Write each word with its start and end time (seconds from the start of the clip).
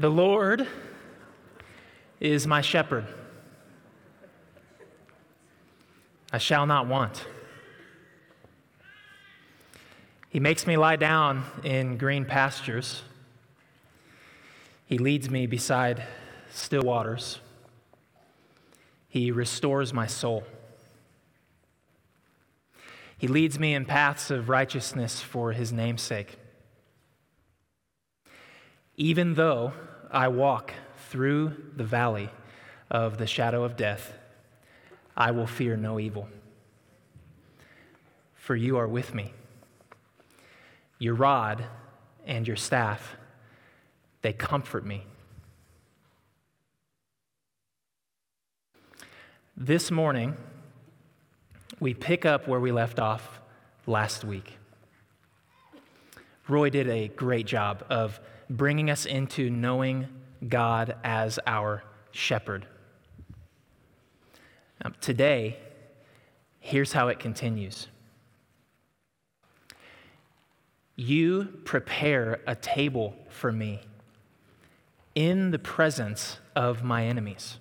The 0.00 0.08
Lord 0.08 0.66
is 2.20 2.46
my 2.46 2.62
shepherd. 2.62 3.06
I 6.32 6.38
shall 6.38 6.64
not 6.64 6.86
want. 6.86 7.26
He 10.30 10.40
makes 10.40 10.66
me 10.66 10.78
lie 10.78 10.96
down 10.96 11.44
in 11.64 11.98
green 11.98 12.24
pastures. 12.24 13.02
He 14.86 14.96
leads 14.96 15.28
me 15.28 15.46
beside 15.46 16.02
still 16.50 16.80
waters. 16.80 17.38
He 19.06 19.30
restores 19.30 19.92
my 19.92 20.06
soul. 20.06 20.44
He 23.18 23.28
leads 23.28 23.58
me 23.58 23.74
in 23.74 23.84
paths 23.84 24.30
of 24.30 24.48
righteousness 24.48 25.20
for 25.20 25.52
his 25.52 25.74
name's 25.74 26.00
sake. 26.00 26.38
Even 28.96 29.34
though 29.34 29.74
I 30.10 30.28
walk 30.28 30.72
through 31.08 31.56
the 31.76 31.84
valley 31.84 32.30
of 32.90 33.18
the 33.18 33.26
shadow 33.26 33.62
of 33.62 33.76
death, 33.76 34.12
I 35.16 35.30
will 35.30 35.46
fear 35.46 35.76
no 35.76 36.00
evil. 36.00 36.28
For 38.34 38.56
you 38.56 38.78
are 38.78 38.88
with 38.88 39.14
me. 39.14 39.32
Your 40.98 41.14
rod 41.14 41.64
and 42.26 42.46
your 42.46 42.56
staff, 42.56 43.16
they 44.22 44.32
comfort 44.32 44.84
me. 44.84 45.04
This 49.56 49.90
morning, 49.90 50.36
we 51.78 51.94
pick 51.94 52.24
up 52.24 52.48
where 52.48 52.60
we 52.60 52.72
left 52.72 52.98
off 52.98 53.40
last 53.86 54.24
week. 54.24 54.56
Roy 56.48 56.70
did 56.70 56.88
a 56.88 57.08
great 57.08 57.46
job 57.46 57.84
of 57.88 58.18
bringing 58.50 58.90
us 58.90 59.06
into 59.06 59.48
knowing 59.48 60.08
God 60.46 60.96
as 61.04 61.38
our 61.46 61.84
shepherd. 62.10 62.66
Um, 64.82 64.94
today, 65.00 65.58
here's 66.58 66.92
how 66.92 67.08
it 67.08 67.20
continues 67.20 67.86
You 70.96 71.60
prepare 71.64 72.40
a 72.46 72.56
table 72.56 73.14
for 73.28 73.52
me 73.52 73.80
in 75.14 75.52
the 75.52 75.58
presence 75.58 76.38
of 76.56 76.82
my 76.82 77.06
enemies. 77.06 77.58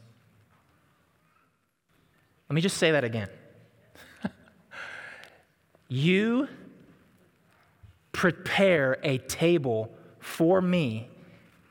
Let 2.50 2.56
me 2.56 2.62
just 2.62 2.78
say 2.78 2.92
that 2.92 3.04
again. 3.04 3.30
you 5.88 6.48
prepare 8.12 8.98
a 9.04 9.20
table 9.20 9.92
for 10.20 10.62
me 10.62 11.10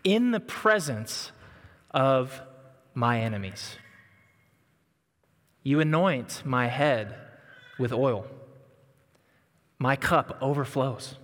in 0.04 0.30
the 0.30 0.41
presence 0.41 1.32
of 1.91 2.41
my 2.94 3.20
enemies. 3.20 3.77
You 5.62 5.80
anoint 5.80 6.42
my 6.44 6.66
head 6.66 7.14
with 7.78 7.92
oil. 7.92 8.26
My 9.78 9.96
cup 9.96 10.38
overflows. 10.41 11.16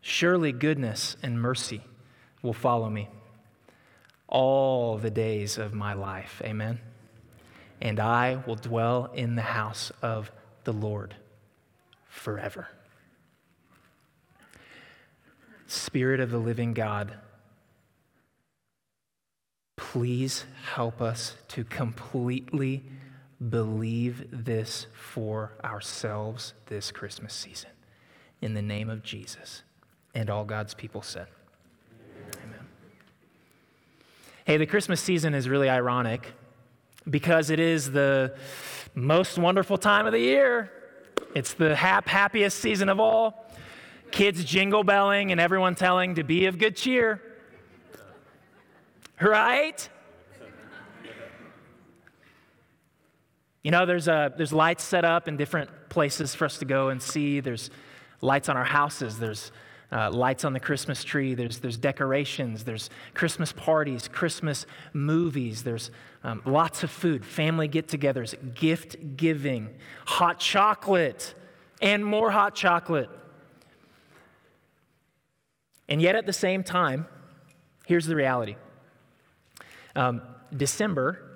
Surely 0.00 0.52
goodness 0.52 1.16
and 1.22 1.40
mercy 1.40 1.82
will 2.42 2.52
follow 2.52 2.88
me 2.88 3.08
all 4.28 4.98
the 4.98 5.10
days 5.10 5.58
of 5.58 5.74
my 5.74 5.92
life. 5.92 6.40
Amen. 6.44 6.80
And 7.80 8.00
I 8.00 8.42
will 8.46 8.56
dwell 8.56 9.10
in 9.14 9.34
the 9.34 9.42
house 9.42 9.92
of 10.02 10.30
the 10.64 10.72
Lord 10.72 11.14
forever. 12.08 12.68
Spirit 15.74 16.20
of 16.20 16.30
the 16.30 16.38
living 16.38 16.72
God, 16.72 17.14
please 19.76 20.44
help 20.74 21.02
us 21.02 21.36
to 21.48 21.64
completely 21.64 22.84
believe 23.50 24.26
this 24.30 24.86
for 24.92 25.52
ourselves 25.64 26.54
this 26.66 26.90
Christmas 26.90 27.34
season. 27.34 27.70
In 28.40 28.54
the 28.54 28.62
name 28.62 28.88
of 28.88 29.02
Jesus. 29.02 29.62
And 30.14 30.30
all 30.30 30.44
God's 30.44 30.74
people 30.74 31.02
said, 31.02 31.26
Amen. 32.44 32.66
Hey, 34.44 34.56
the 34.56 34.66
Christmas 34.66 35.00
season 35.00 35.34
is 35.34 35.48
really 35.48 35.68
ironic 35.68 36.32
because 37.08 37.50
it 37.50 37.58
is 37.58 37.90
the 37.90 38.34
most 38.94 39.38
wonderful 39.38 39.76
time 39.76 40.06
of 40.06 40.12
the 40.12 40.20
year. 40.20 40.70
It's 41.34 41.54
the 41.54 41.74
hap- 41.74 42.08
happiest 42.08 42.60
season 42.60 42.88
of 42.88 43.00
all. 43.00 43.43
Kids 44.14 44.44
jingle 44.44 44.84
belling 44.84 45.32
and 45.32 45.40
everyone 45.40 45.74
telling 45.74 46.14
to 46.14 46.22
be 46.22 46.46
of 46.46 46.56
good 46.56 46.76
cheer. 46.76 47.20
Right? 49.20 49.88
You 53.64 53.72
know, 53.72 53.86
there's, 53.86 54.06
a, 54.06 54.32
there's 54.36 54.52
lights 54.52 54.84
set 54.84 55.04
up 55.04 55.26
in 55.26 55.36
different 55.36 55.68
places 55.88 56.32
for 56.32 56.44
us 56.44 56.58
to 56.58 56.64
go 56.64 56.90
and 56.90 57.02
see. 57.02 57.40
There's 57.40 57.70
lights 58.20 58.48
on 58.48 58.56
our 58.56 58.62
houses. 58.64 59.18
There's 59.18 59.50
uh, 59.90 60.12
lights 60.12 60.44
on 60.44 60.52
the 60.52 60.60
Christmas 60.60 61.02
tree. 61.02 61.34
There's, 61.34 61.58
there's 61.58 61.76
decorations. 61.76 62.62
There's 62.62 62.90
Christmas 63.14 63.50
parties, 63.50 64.06
Christmas 64.06 64.64
movies. 64.92 65.64
There's 65.64 65.90
um, 66.22 66.40
lots 66.46 66.84
of 66.84 66.92
food, 66.92 67.26
family 67.26 67.66
get 67.66 67.88
togethers, 67.88 68.36
gift 68.54 69.16
giving, 69.16 69.70
hot 70.06 70.38
chocolate, 70.38 71.34
and 71.82 72.06
more 72.06 72.30
hot 72.30 72.54
chocolate. 72.54 73.10
And 75.88 76.00
yet, 76.00 76.16
at 76.16 76.26
the 76.26 76.32
same 76.32 76.62
time, 76.62 77.06
here's 77.86 78.06
the 78.06 78.16
reality 78.16 78.56
um, 79.96 80.22
December 80.56 81.34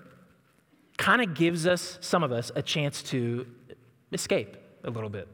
kind 0.97 1.23
of 1.23 1.35
gives 1.35 1.67
us, 1.67 1.99
some 2.01 2.23
of 2.23 2.33
us, 2.33 2.51
a 2.57 2.63
chance 2.63 3.03
to 3.05 3.47
escape 4.13 4.57
a 4.85 4.91
little 4.91 5.11
bit. 5.11 5.29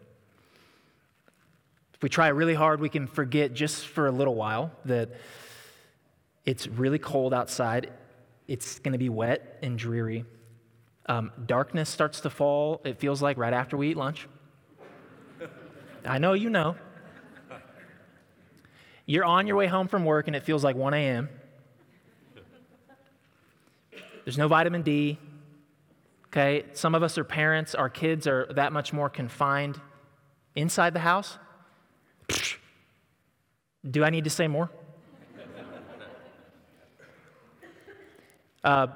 If 1.94 2.02
we 2.02 2.08
try 2.08 2.28
really 2.28 2.54
hard, 2.54 2.80
we 2.80 2.88
can 2.88 3.06
forget 3.06 3.54
just 3.54 3.86
for 3.86 4.06
a 4.06 4.10
little 4.12 4.34
while 4.34 4.70
that 4.84 5.10
it's 6.44 6.66
really 6.66 6.98
cold 6.98 7.32
outside, 7.32 7.90
it's 8.46 8.78
going 8.78 8.92
to 8.92 8.98
be 8.98 9.08
wet 9.08 9.58
and 9.62 9.78
dreary. 9.78 10.24
Um, 11.06 11.32
darkness 11.46 11.88
starts 11.88 12.20
to 12.20 12.30
fall, 12.30 12.82
it 12.84 12.98
feels 12.98 13.22
like 13.22 13.38
right 13.38 13.52
after 13.52 13.76
we 13.76 13.90
eat 13.90 13.96
lunch. 13.96 14.28
I 16.04 16.18
know 16.18 16.34
you 16.34 16.50
know. 16.50 16.76
You're 19.06 19.24
on 19.24 19.46
your 19.46 19.56
way 19.56 19.66
home 19.66 19.88
from 19.88 20.04
work 20.04 20.26
and 20.26 20.36
it 20.36 20.44
feels 20.44 20.64
like 20.64 20.76
1 20.76 20.94
a.m. 20.94 21.28
There's 24.24 24.38
no 24.38 24.48
vitamin 24.48 24.82
D. 24.82 25.18
Okay, 26.28 26.64
some 26.72 26.94
of 26.94 27.02
us 27.02 27.16
are 27.16 27.24
parents, 27.24 27.74
our 27.74 27.88
kids 27.88 28.26
are 28.26 28.46
that 28.54 28.72
much 28.72 28.92
more 28.92 29.08
confined 29.08 29.80
inside 30.56 30.94
the 30.94 31.00
house. 31.00 31.38
Do 33.88 34.02
I 34.02 34.10
need 34.10 34.24
to 34.24 34.30
say 34.30 34.48
more? 34.48 34.70
Uh, 38.64 38.86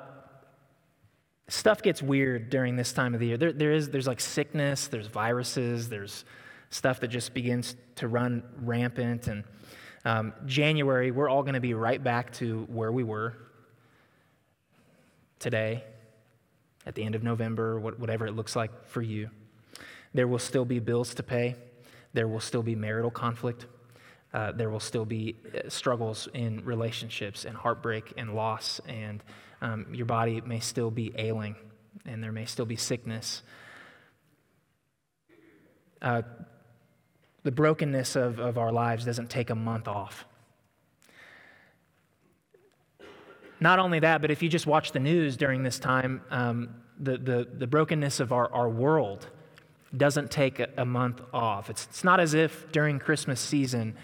stuff 1.49 1.83
gets 1.83 2.03
weird 2.03 2.49
during 2.49 2.75
this 2.75 2.93
time 2.93 3.13
of 3.13 3.21
the 3.21 3.27
year. 3.27 3.37
There, 3.37 3.53
there 3.53 3.73
is, 3.73 3.91
there's 3.91 4.07
like 4.07 4.19
sickness, 4.21 4.89
there's 4.89 5.07
viruses, 5.07 5.91
there's 5.91 6.25
stuff 6.71 7.01
that 7.01 7.09
just 7.09 7.35
begins 7.35 7.77
to 7.97 8.09
run 8.09 8.43
rampant. 8.63 9.29
And 9.29 9.45
um, 10.09 10.33
January, 10.47 11.11
we're 11.11 11.29
all 11.29 11.43
going 11.43 11.53
to 11.53 11.61
be 11.61 11.75
right 11.75 12.03
back 12.03 12.33
to 12.33 12.67
where 12.71 12.91
we 12.91 13.05
were 13.05 13.35
today, 15.39 15.85
at 16.87 16.95
the 16.95 17.05
end 17.05 17.15
of 17.15 17.23
November, 17.23 17.79
whatever 17.79 18.27
it 18.27 18.35
looks 18.35 18.57
like 18.57 18.71
for 18.89 19.03
you. 19.03 19.29
There 20.15 20.27
will 20.27 20.39
still 20.39 20.65
be 20.65 20.79
bills 20.79 21.13
to 21.17 21.23
pay, 21.23 21.57
there 22.15 22.27
will 22.27 22.41
still 22.41 22.63
be 22.63 22.75
marital 22.75 23.11
conflict. 23.11 23.67
Uh, 24.33 24.53
there 24.53 24.71
will 24.71 24.81
still 24.81 25.05
be 25.05 25.37
uh, 25.55 25.69
struggles 25.69 26.27
in 26.33 26.65
relationships 26.65 27.45
and 27.45 27.55
heartbreak 27.55 28.15
and 28.17 28.35
loss, 28.35 28.81
and 28.89 29.23
um, 29.61 29.87
your 29.93 30.07
body 30.07 30.41
may 30.41 30.61
still 30.61 30.91
be 30.91 31.13
ailing, 31.17 31.55
and 32.07 32.25
there 32.25 32.33
may 32.33 32.47
still 32.47 32.67
be 32.67 32.77
sickness. 32.77 33.43
Uh, 36.01 36.23
the 37.43 37.53
brokenness 37.53 38.17
of, 38.17 38.39
of 38.39 38.59
our 38.59 38.73
lives 38.73 39.05
doesn't 39.05 39.31
take 39.31 39.51
a 39.51 39.55
month 39.55 39.89
off. 39.89 40.27
Not 43.61 43.79
only 43.79 43.99
that, 44.01 44.21
but 44.21 44.31
if 44.31 44.43
you 44.43 44.49
just 44.49 44.67
watch 44.67 44.93
the 44.93 45.01
news 45.01 45.37
during 45.37 45.63
this 45.63 45.79
time, 45.79 46.23
um, 46.31 46.75
the, 46.99 47.19
the, 47.19 47.49
the 47.53 47.67
brokenness 47.67 48.21
of 48.21 48.33
our, 48.33 48.53
our 48.53 48.69
world 48.69 49.29
doesn't 49.97 50.31
take 50.31 50.61
a, 50.61 50.69
a 50.77 50.85
month 50.85 51.21
off. 51.33 51.71
It's, 51.71 51.87
it's 51.87 52.05
not 52.05 52.21
as 52.21 52.35
if 52.35 52.71
during 52.73 52.99
Christmas 52.99 53.41
season, 53.41 53.97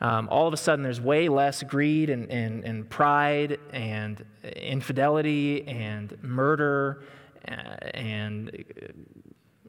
um, 0.00 0.28
all 0.30 0.46
of 0.46 0.54
a 0.54 0.56
sudden 0.56 0.82
there's 0.82 1.00
way 1.00 1.28
less 1.28 1.62
greed 1.62 2.10
and, 2.10 2.30
and, 2.30 2.64
and 2.64 2.88
pride 2.88 3.58
and 3.72 4.24
infidelity 4.56 5.66
and 5.66 6.16
murder 6.22 7.02
uh, 7.46 7.52
and 7.94 8.64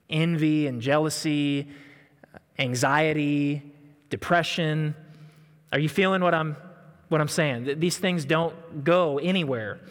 envy 0.09 0.67
and 0.67 0.81
jealousy, 0.81 1.69
anxiety, 2.61 3.61
depression. 4.09 4.95
Are 5.73 5.79
you 5.79 5.89
feeling 5.89 6.21
what 6.21 6.33
I'm 6.33 6.55
what 7.11 7.19
I'm 7.19 7.27
saying. 7.27 7.79
These 7.79 7.97
things 7.97 8.23
don't 8.23 8.85
go 8.85 9.17
anywhere. 9.19 9.81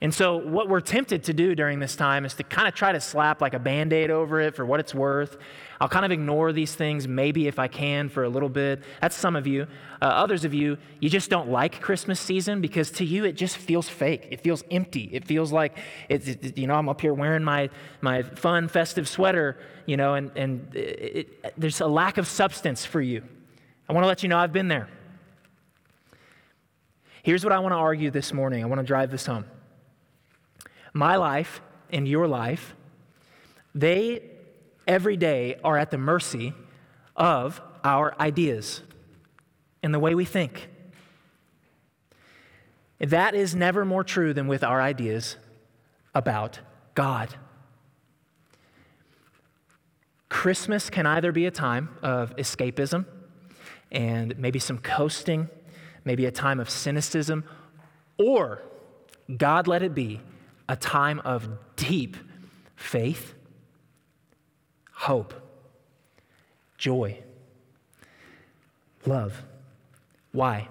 And 0.00 0.14
so, 0.14 0.36
what 0.36 0.68
we're 0.68 0.80
tempted 0.80 1.24
to 1.24 1.32
do 1.32 1.56
during 1.56 1.80
this 1.80 1.96
time 1.96 2.24
is 2.24 2.34
to 2.34 2.44
kind 2.44 2.68
of 2.68 2.74
try 2.74 2.92
to 2.92 3.00
slap 3.00 3.40
like 3.40 3.52
a 3.52 3.58
band 3.58 3.92
aid 3.92 4.12
over 4.12 4.40
it 4.40 4.54
for 4.54 4.64
what 4.64 4.78
it's 4.78 4.94
worth. 4.94 5.36
I'll 5.80 5.88
kind 5.88 6.04
of 6.04 6.12
ignore 6.12 6.52
these 6.52 6.72
things, 6.72 7.08
maybe 7.08 7.48
if 7.48 7.58
I 7.58 7.66
can, 7.66 8.08
for 8.08 8.22
a 8.22 8.28
little 8.28 8.48
bit. 8.48 8.84
That's 9.00 9.16
some 9.16 9.34
of 9.34 9.48
you. 9.48 9.66
Uh, 10.00 10.04
others 10.04 10.44
of 10.44 10.54
you, 10.54 10.78
you 11.00 11.10
just 11.10 11.30
don't 11.30 11.50
like 11.50 11.80
Christmas 11.80 12.20
season 12.20 12.60
because 12.60 12.92
to 12.92 13.04
you 13.04 13.24
it 13.24 13.32
just 13.32 13.56
feels 13.56 13.88
fake. 13.88 14.28
It 14.30 14.40
feels 14.40 14.62
empty. 14.70 15.10
It 15.12 15.24
feels 15.24 15.50
like, 15.50 15.76
it's, 16.08 16.28
it, 16.28 16.56
you 16.56 16.68
know, 16.68 16.74
I'm 16.74 16.88
up 16.88 17.00
here 17.00 17.12
wearing 17.12 17.42
my, 17.42 17.68
my 18.00 18.22
fun, 18.22 18.68
festive 18.68 19.08
sweater, 19.08 19.58
you 19.86 19.96
know, 19.96 20.14
and, 20.14 20.30
and 20.36 20.76
it, 20.76 21.40
it, 21.42 21.54
there's 21.56 21.80
a 21.80 21.88
lack 21.88 22.18
of 22.18 22.28
substance 22.28 22.84
for 22.84 23.00
you. 23.00 23.24
I 23.88 23.92
want 23.92 24.04
to 24.04 24.08
let 24.08 24.22
you 24.22 24.28
know 24.28 24.38
I've 24.38 24.52
been 24.52 24.68
there. 24.68 24.88
Here's 27.24 27.42
what 27.42 27.52
I 27.52 27.58
want 27.58 27.72
to 27.72 27.78
argue 27.78 28.12
this 28.12 28.32
morning. 28.32 28.62
I 28.62 28.66
want 28.68 28.78
to 28.80 28.86
drive 28.86 29.10
this 29.10 29.26
home 29.26 29.44
my 30.92 31.16
life 31.16 31.60
and 31.90 32.06
your 32.06 32.26
life, 32.26 32.74
they 33.74 34.22
every 34.86 35.16
day 35.16 35.56
are 35.62 35.76
at 35.76 35.90
the 35.90 35.98
mercy 35.98 36.54
of 37.16 37.60
our 37.84 38.14
ideas 38.20 38.82
and 39.82 39.92
the 39.92 39.98
way 39.98 40.14
we 40.14 40.24
think. 40.24 40.68
That 42.98 43.34
is 43.34 43.54
never 43.54 43.84
more 43.84 44.02
true 44.02 44.34
than 44.34 44.48
with 44.48 44.64
our 44.64 44.80
ideas 44.80 45.36
about 46.14 46.60
God. 46.94 47.36
Christmas 50.28 50.90
can 50.90 51.06
either 51.06 51.32
be 51.32 51.46
a 51.46 51.50
time 51.50 51.90
of 52.02 52.34
escapism 52.36 53.06
and 53.90 54.36
maybe 54.38 54.58
some 54.58 54.78
coasting, 54.78 55.48
maybe 56.04 56.26
a 56.26 56.30
time 56.30 56.60
of 56.60 56.68
cynicism, 56.68 57.44
or 58.18 58.62
God 59.34 59.66
let 59.66 59.82
it 59.82 59.94
be 59.94 60.20
a 60.68 60.76
time 60.76 61.20
of 61.20 61.48
deep 61.76 62.16
faith, 62.76 63.34
hope, 64.92 65.34
joy, 66.76 67.18
love. 69.06 69.42
Why? 70.32 70.68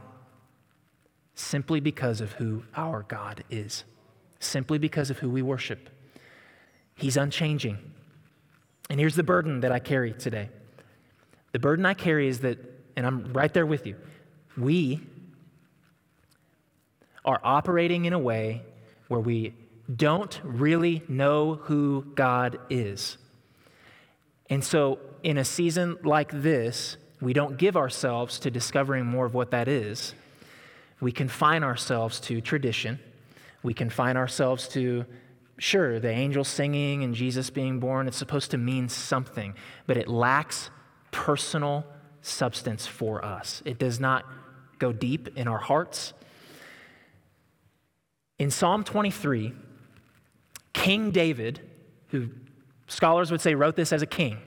Simply 1.35 1.79
because 1.79 2.21
of 2.21 2.33
who 2.33 2.63
our 2.75 3.03
God 3.03 3.43
is, 3.49 3.83
simply 4.39 4.77
because 4.77 5.09
of 5.09 5.19
who 5.19 5.29
we 5.29 5.41
worship. 5.41 5.89
He's 6.95 7.17
unchanging. 7.17 7.77
And 8.89 8.99
here's 8.99 9.15
the 9.15 9.23
burden 9.23 9.61
that 9.61 9.71
I 9.71 9.79
carry 9.79 10.13
today. 10.13 10.49
The 11.51 11.59
burden 11.59 11.85
I 11.85 11.93
carry 11.93 12.27
is 12.27 12.39
that, 12.39 12.57
and 12.95 13.05
I'm 13.05 13.33
right 13.33 13.53
there 13.53 13.65
with 13.65 13.85
you, 13.85 13.95
we 14.57 15.01
are 17.25 17.39
operating 17.43 18.05
in 18.05 18.13
a 18.13 18.19
way 18.19 18.61
where 19.09 19.19
we 19.19 19.53
don't 19.93 20.39
really 20.43 21.03
know 21.07 21.55
who 21.55 22.05
God 22.15 22.59
is. 22.69 23.17
And 24.49 24.63
so, 24.63 24.99
in 25.23 25.37
a 25.37 25.45
season 25.45 25.97
like 26.03 26.31
this, 26.31 26.97
we 27.21 27.33
don't 27.33 27.57
give 27.57 27.75
ourselves 27.75 28.39
to 28.39 28.51
discovering 28.51 29.05
more 29.05 29.25
of 29.25 29.33
what 29.33 29.51
that 29.51 29.67
is. 29.67 30.13
We 30.99 31.11
confine 31.11 31.63
ourselves 31.63 32.19
to 32.21 32.41
tradition. 32.41 32.99
We 33.63 33.73
confine 33.73 34.17
ourselves 34.17 34.67
to, 34.69 35.05
sure, 35.57 35.99
the 35.99 36.09
angels 36.09 36.47
singing 36.47 37.03
and 37.03 37.13
Jesus 37.13 37.49
being 37.49 37.79
born. 37.79 38.07
It's 38.07 38.17
supposed 38.17 38.51
to 38.51 38.57
mean 38.57 38.89
something, 38.89 39.55
but 39.85 39.97
it 39.97 40.07
lacks 40.07 40.69
personal 41.11 41.85
substance 42.21 42.85
for 42.85 43.23
us. 43.23 43.61
It 43.65 43.79
does 43.79 43.99
not 43.99 44.25
go 44.79 44.91
deep 44.91 45.37
in 45.37 45.47
our 45.47 45.57
hearts. 45.57 46.13
In 48.37 48.51
Psalm 48.51 48.83
23, 48.83 49.53
King 50.77 51.09
David, 51.09 51.59
who 52.09 52.29
scholars 52.87 53.31
would 53.31 53.41
say 53.41 53.55
wrote 53.55 53.75
this 53.75 53.91
as 53.91 54.03
a 54.03 54.05
king, 54.05 54.37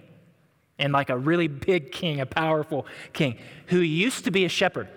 and 0.78 0.92
like 0.92 1.10
a 1.10 1.18
really 1.18 1.48
big 1.48 1.90
king, 1.90 2.20
a 2.20 2.24
powerful 2.24 2.86
king, 3.12 3.36
who 3.66 3.80
used 3.80 4.24
to 4.24 4.30
be 4.30 4.44
a 4.44 4.48
shepherd, 4.48 4.88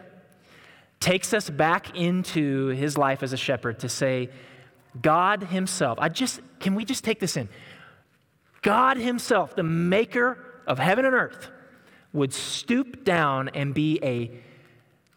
takes 1.00 1.34
us 1.34 1.50
back 1.50 1.98
into 1.98 2.68
his 2.68 3.00
life 3.00 3.24
as 3.24 3.34
a 3.34 3.38
shepherd 3.38 3.80
to 3.80 3.90
say, 3.90 4.30
God 5.02 5.42
Himself, 5.46 5.98
I 6.00 6.08
just, 6.08 6.40
can 6.60 6.76
we 6.76 6.86
just 6.86 7.04
take 7.04 7.20
this 7.20 7.36
in? 7.36 7.50
God 8.62 8.98
Himself, 8.98 9.56
the 9.56 9.64
maker 9.64 10.38
of 10.68 10.78
heaven 10.78 11.04
and 11.04 11.16
earth, 11.16 11.50
would 12.14 12.32
stoop 12.32 13.04
down 13.04 13.50
and 13.50 13.74
be 13.74 14.00
a 14.04 14.30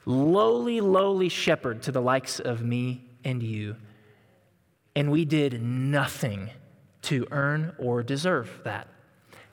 lowly, 0.06 0.80
lowly 0.80 1.28
shepherd 1.28 1.82
to 1.82 1.92
the 1.92 2.00
likes 2.00 2.40
of 2.40 2.62
me 2.62 3.04
and 3.22 3.42
you 3.42 3.76
and 4.96 5.12
we 5.12 5.26
did 5.26 5.62
nothing 5.62 6.50
to 7.02 7.28
earn 7.30 7.74
or 7.78 8.02
deserve 8.02 8.60
that. 8.64 8.88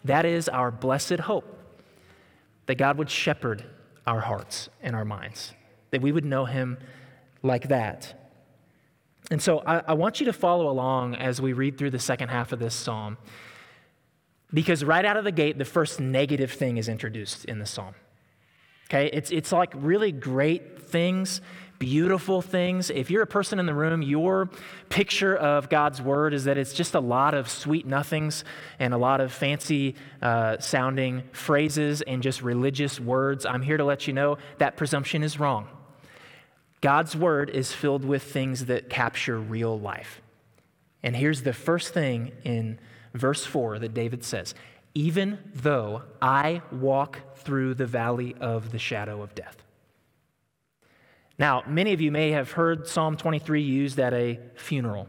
That 0.05 0.25
is 0.25 0.47
our 0.49 0.71
blessed 0.71 1.19
hope 1.19 1.59
that 2.65 2.75
God 2.75 2.97
would 2.97 3.09
shepherd 3.09 3.65
our 4.07 4.21
hearts 4.21 4.69
and 4.81 4.95
our 4.95 5.03
minds, 5.05 5.53
that 5.91 6.01
we 6.01 6.13
would 6.13 6.25
know 6.25 6.45
Him 6.45 6.77
like 7.43 7.67
that. 7.67 8.31
And 9.29 9.41
so 9.41 9.61
I, 9.65 9.83
I, 9.87 9.93
want 9.93 10.19
you 10.19 10.25
to 10.27 10.33
follow 10.33 10.69
along 10.69 11.15
as 11.15 11.41
we 11.41 11.53
read 11.53 11.77
through 11.77 11.91
the 11.91 11.99
second 11.99 12.29
half 12.29 12.51
of 12.53 12.59
this 12.59 12.73
psalm, 12.73 13.17
because 14.53 14.83
right 14.83 15.03
out 15.03 15.17
of 15.17 15.23
the 15.23 15.31
gate, 15.31 15.57
the 15.57 15.65
first 15.65 15.99
negative 15.99 16.51
thing 16.51 16.77
is 16.77 16.87
introduced 16.87 17.45
in 17.45 17.59
the 17.59 17.65
psalm. 17.65 17.95
Okay? 18.89 19.09
It's, 19.11 19.31
it's 19.31 19.51
like 19.51 19.73
really 19.75 20.11
great 20.11 20.81
things 20.81 21.41
beautiful 21.83 22.41
things. 22.41 22.89
If 22.89 23.11
you're 23.11 23.23
a 23.23 23.27
person 23.27 23.59
in 23.59 23.65
the 23.65 23.73
room, 23.73 24.01
your 24.01 24.49
picture 24.87 25.35
of 25.35 25.67
God's 25.67 26.01
word 26.01 26.33
is 26.33 26.45
that 26.45 26.57
it's 26.57 26.71
just 26.71 26.95
a 26.95 27.01
lot 27.01 27.33
of 27.33 27.49
sweet 27.49 27.85
nothings 27.85 28.45
and 28.79 28.93
a 28.93 28.97
lot 28.97 29.19
of 29.19 29.33
fancy 29.33 29.95
uh, 30.21 30.59
sounding 30.59 31.23
phrases 31.33 32.01
and 32.01 32.23
just 32.23 32.41
religious 32.41 33.01
words. 33.01 33.45
I'm 33.45 33.61
here 33.61 33.75
to 33.75 33.83
let 33.83 34.07
you 34.07 34.13
know 34.13 34.37
that 34.59 34.77
presumption 34.77 35.23
is 35.23 35.41
wrong. 35.41 35.67
God's 36.79 37.17
word 37.17 37.49
is 37.49 37.73
filled 37.73 38.05
with 38.05 38.23
things 38.23 38.67
that 38.67 38.89
capture 38.89 39.37
real 39.37 39.77
life. 39.77 40.21
And 41.03 41.17
here's 41.17 41.41
the 41.41 41.51
first 41.51 41.93
thing 41.93 42.31
in 42.45 42.79
verse 43.13 43.45
4 43.45 43.79
that 43.79 43.93
David 43.93 44.23
says 44.23 44.55
Even 44.93 45.37
though 45.53 46.03
I 46.21 46.61
walk 46.71 47.19
through 47.35 47.73
the 47.73 47.87
valley 47.87 48.35
of 48.39 48.71
the 48.71 48.79
shadow 48.79 49.21
of 49.21 49.35
death. 49.35 49.62
Now, 51.39 51.63
many 51.67 51.93
of 51.93 52.01
you 52.01 52.11
may 52.11 52.31
have 52.31 52.51
heard 52.51 52.87
Psalm 52.87 53.17
23 53.17 53.61
used 53.61 53.99
at 53.99 54.13
a 54.13 54.39
funeral. 54.55 55.07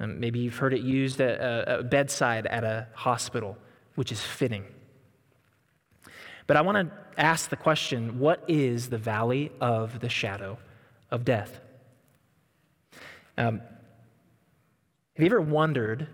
Um, 0.00 0.20
maybe 0.20 0.38
you've 0.38 0.56
heard 0.56 0.72
it 0.72 0.82
used 0.82 1.20
at 1.20 1.40
a, 1.40 1.80
a 1.80 1.82
bedside 1.82 2.46
at 2.46 2.62
a 2.62 2.86
hospital, 2.94 3.58
which 3.96 4.12
is 4.12 4.20
fitting. 4.20 4.64
But 6.46 6.56
I 6.56 6.60
want 6.60 6.88
to 6.88 6.96
ask 7.20 7.50
the 7.50 7.56
question 7.56 8.20
what 8.20 8.42
is 8.46 8.88
the 8.88 8.98
valley 8.98 9.50
of 9.60 10.00
the 10.00 10.08
shadow 10.08 10.58
of 11.10 11.24
death? 11.24 11.60
Um, 13.36 13.60
have 15.14 15.24
you 15.24 15.26
ever 15.26 15.40
wondered 15.40 16.06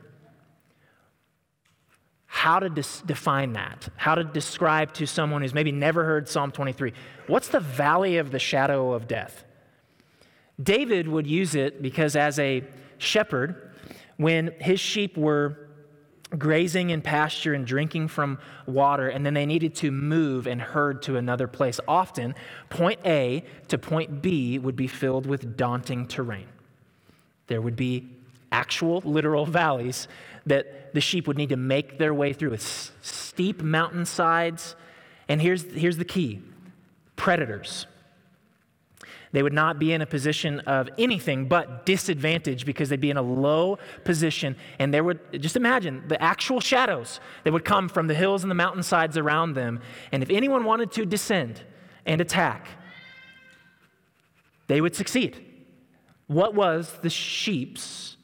how 2.45 2.59
to 2.59 2.69
dis- 2.69 3.01
define 3.07 3.55
that, 3.55 3.89
how 3.97 4.15
to 4.15 4.23
describe 4.23 4.93
to 4.93 5.07
someone 5.07 5.41
who's 5.41 5.55
maybe 5.55 5.73
never 5.73 6.05
heard 6.05 6.29
Psalm 6.29 6.53
23. 6.53 6.93
What's 7.27 7.49
the 7.49 7.59
valley 7.59 8.19
of 8.19 8.33
the 8.33 8.39
shadow 8.39 8.93
of 8.93 9.09
death? 9.09 9.45
David 10.63 11.09
would 11.09 11.27
use 11.27 11.55
it 11.55 11.81
because, 11.81 12.17
as 12.17 12.39
a 12.39 12.63
shepherd, 12.99 13.73
when 14.19 14.53
his 14.61 14.79
sheep 14.79 15.17
were 15.17 15.71
grazing 16.37 16.91
in 16.91 17.01
pasture 17.01 17.55
and 17.55 17.67
drinking 17.67 18.09
from 18.09 18.39
water, 18.67 19.09
and 19.09 19.25
then 19.25 19.33
they 19.33 19.47
needed 19.47 19.75
to 19.77 19.91
move 19.91 20.47
and 20.47 20.61
herd 20.61 21.01
to 21.05 21.17
another 21.17 21.49
place, 21.49 21.81
often 21.89 22.35
point 22.69 23.01
A 23.07 23.43
to 23.69 23.79
point 23.79 24.21
B 24.21 24.59
would 24.59 24.77
be 24.77 24.87
filled 24.87 25.25
with 25.25 25.57
daunting 25.57 26.07
terrain. 26.07 26.49
There 27.47 27.63
would 27.63 27.77
be 27.77 28.14
actual, 28.55 29.03
literal 29.05 29.45
valleys 29.45 30.09
that 30.47 30.95
the 30.95 31.01
sheep 31.01 31.27
would 31.27 31.37
need 31.37 31.49
to 31.49 31.57
make 31.57 31.99
their 31.99 32.15
way 32.15 32.33
through 32.33 32.51
with 32.51 32.63
steep 33.03 33.63
mountainsides. 33.63 34.77
And 35.29 35.43
here's, 35.43 35.65
here's 35.73 35.99
the 35.99 36.05
key 36.05 36.41
predators. 37.17 37.87
They 39.33 39.43
would 39.43 39.53
not 39.53 39.81
be 39.81 39.93
in 39.93 40.01
a 40.01 40.07
position 40.07 40.61
of 40.61 40.89
anything 40.97 41.49
but 41.49 41.85
disadvantage 41.85 42.65
because 42.65 42.89
they'd 42.89 43.01
be 43.01 43.11
in 43.11 43.17
a 43.17 43.23
low 43.23 43.79
position. 44.05 44.55
And 44.79 44.95
there 44.95 45.03
would, 45.03 45.43
just 45.43 45.57
imagine 45.57 46.05
the 46.07 46.23
actual 46.23 46.61
shadows 46.61 47.19
that 47.43 47.53
would 47.53 47.65
come 47.65 47.89
from 47.89 48.07
the 48.07 48.15
hills 48.15 48.45
and 48.45 48.51
the 48.51 48.55
mountainsides 48.55 49.19
around 49.19 49.55
them. 49.55 49.81
And 50.13 50.23
if 50.23 50.31
anyone 50.31 50.63
wanted 50.63 50.93
to 50.93 51.05
descend 51.05 51.63
and 52.07 52.21
attack, 52.21 52.69
they 54.69 54.81
would 54.81 54.95
succeed. 54.95 55.45
What 56.29 56.55
was 56.55 56.99
the 57.03 57.11
sheep's 57.11 58.17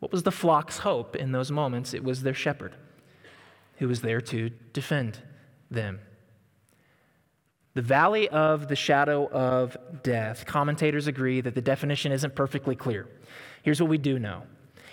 what 0.00 0.10
was 0.10 0.22
the 0.22 0.32
flock's 0.32 0.78
hope 0.78 1.14
in 1.14 1.32
those 1.32 1.50
moments? 1.50 1.94
It 1.94 2.02
was 2.02 2.22
their 2.22 2.34
shepherd 2.34 2.74
who 3.76 3.88
was 3.88 4.00
there 4.00 4.20
to 4.20 4.50
defend 4.72 5.20
them. 5.70 6.00
The 7.74 7.82
valley 7.82 8.28
of 8.28 8.68
the 8.68 8.76
shadow 8.76 9.28
of 9.28 9.76
death. 10.02 10.44
Commentators 10.44 11.06
agree 11.06 11.40
that 11.40 11.54
the 11.54 11.60
definition 11.60 12.10
isn't 12.12 12.34
perfectly 12.34 12.74
clear. 12.74 13.06
Here's 13.62 13.80
what 13.80 13.88
we 13.88 13.98
do 13.98 14.18
know 14.18 14.42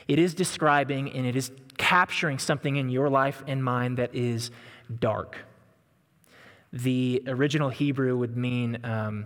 it 0.08 0.20
is 0.20 0.34
describing 0.34 1.12
and 1.12 1.26
it 1.26 1.36
is 1.36 1.52
capturing 1.78 2.40
something 2.40 2.76
in 2.76 2.90
your 2.90 3.10
life 3.10 3.44
and 3.48 3.64
mine 3.64 3.96
that 3.96 4.14
is 4.16 4.52
dark. 5.00 5.38
The 6.72 7.24
original 7.28 7.70
Hebrew 7.70 8.18
would 8.18 8.38
mean 8.38 8.80
um, 8.84 9.26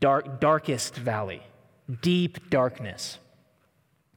dark, 0.00 0.40
darkest 0.40 0.96
valley, 0.96 1.42
deep 2.00 2.50
darkness. 2.50 3.18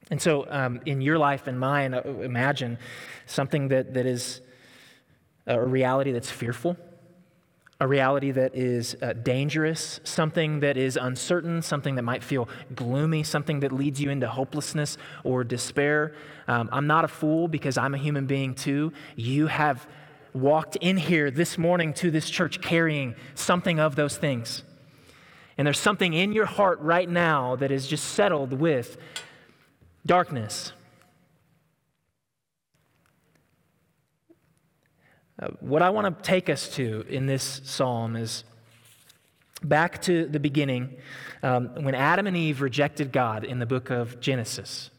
And 0.09 0.21
so, 0.21 0.45
um, 0.49 0.81
in 0.85 0.99
your 0.99 1.17
life 1.17 1.47
and 1.47 1.57
mine, 1.57 1.93
uh, 1.93 2.01
imagine 2.21 2.77
something 3.25 3.69
that, 3.69 3.93
that 3.93 4.05
is 4.05 4.41
a 5.47 5.59
reality 5.59 6.11
that's 6.11 6.29
fearful, 6.29 6.75
a 7.79 7.87
reality 7.87 8.31
that 8.31 8.53
is 8.53 8.95
uh, 9.01 9.13
dangerous, 9.13 10.01
something 10.03 10.59
that 10.59 10.75
is 10.75 10.97
uncertain, 10.97 11.61
something 11.61 11.95
that 11.95 12.03
might 12.03 12.23
feel 12.23 12.49
gloomy, 12.75 13.23
something 13.23 13.61
that 13.61 13.71
leads 13.71 14.01
you 14.01 14.09
into 14.09 14.27
hopelessness 14.27 14.97
or 15.23 15.45
despair. 15.45 16.13
Um, 16.47 16.69
I'm 16.73 16.87
not 16.87 17.05
a 17.05 17.07
fool 17.07 17.47
because 17.47 17.77
I'm 17.77 17.95
a 17.95 17.97
human 17.97 18.25
being 18.25 18.53
too. 18.53 18.91
You 19.15 19.47
have 19.47 19.87
walked 20.33 20.75
in 20.77 20.97
here 20.97 21.31
this 21.31 21.57
morning 21.57 21.93
to 21.93 22.11
this 22.11 22.29
church 22.29 22.61
carrying 22.61 23.15
something 23.33 23.79
of 23.79 23.95
those 23.95 24.17
things. 24.17 24.63
And 25.61 25.65
there's 25.67 25.77
something 25.77 26.15
in 26.15 26.33
your 26.33 26.47
heart 26.47 26.79
right 26.79 27.07
now 27.07 27.55
that 27.57 27.69
is 27.69 27.85
just 27.85 28.15
settled 28.15 28.51
with 28.51 28.97
darkness 30.07 30.73
Uh, 35.41 35.47
what 35.59 35.81
I 35.81 35.89
want 35.89 36.17
to 36.17 36.23
take 36.23 36.49
us 36.49 36.69
to 36.75 37.03
in 37.09 37.25
this 37.25 37.61
psalm 37.63 38.15
is 38.15 38.43
back 39.63 39.99
to 40.03 40.27
the 40.27 40.39
beginning 40.39 40.97
um, 41.41 41.83
when 41.83 41.95
Adam 41.95 42.27
and 42.27 42.37
Eve 42.37 42.61
rejected 42.61 43.11
God 43.11 43.43
in 43.43 43.57
the 43.57 43.65
book 43.65 43.89
of 43.89 44.19
Genesis. 44.19 44.91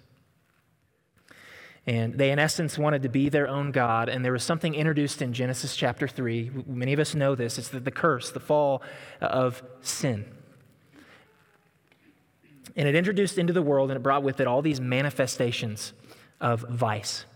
And 1.87 2.15
they, 2.15 2.33
in 2.33 2.41
essence, 2.41 2.77
wanted 2.77 3.03
to 3.03 3.09
be 3.09 3.29
their 3.29 3.47
own 3.47 3.71
God. 3.71 4.09
And 4.09 4.25
there 4.25 4.33
was 4.33 4.43
something 4.43 4.75
introduced 4.75 5.23
in 5.23 5.33
Genesis 5.33 5.77
chapter 5.77 6.09
3. 6.09 6.51
Many 6.67 6.93
of 6.93 6.99
us 6.99 7.15
know 7.15 7.37
this. 7.37 7.59
It's 7.59 7.69
the, 7.69 7.81
the 7.81 7.91
curse, 7.91 8.31
the 8.31 8.41
fall 8.41 8.83
of 9.21 9.63
sin. 9.81 10.25
And 12.77 12.89
it 12.89 12.95
introduced 12.95 13.39
into 13.39 13.53
the 13.53 13.63
world 13.63 13.91
and 13.91 13.97
it 13.97 14.03
brought 14.03 14.23
with 14.23 14.41
it 14.41 14.47
all 14.47 14.63
these 14.63 14.81
manifestations 14.81 15.93
of 16.41 16.61
vice 16.69 17.27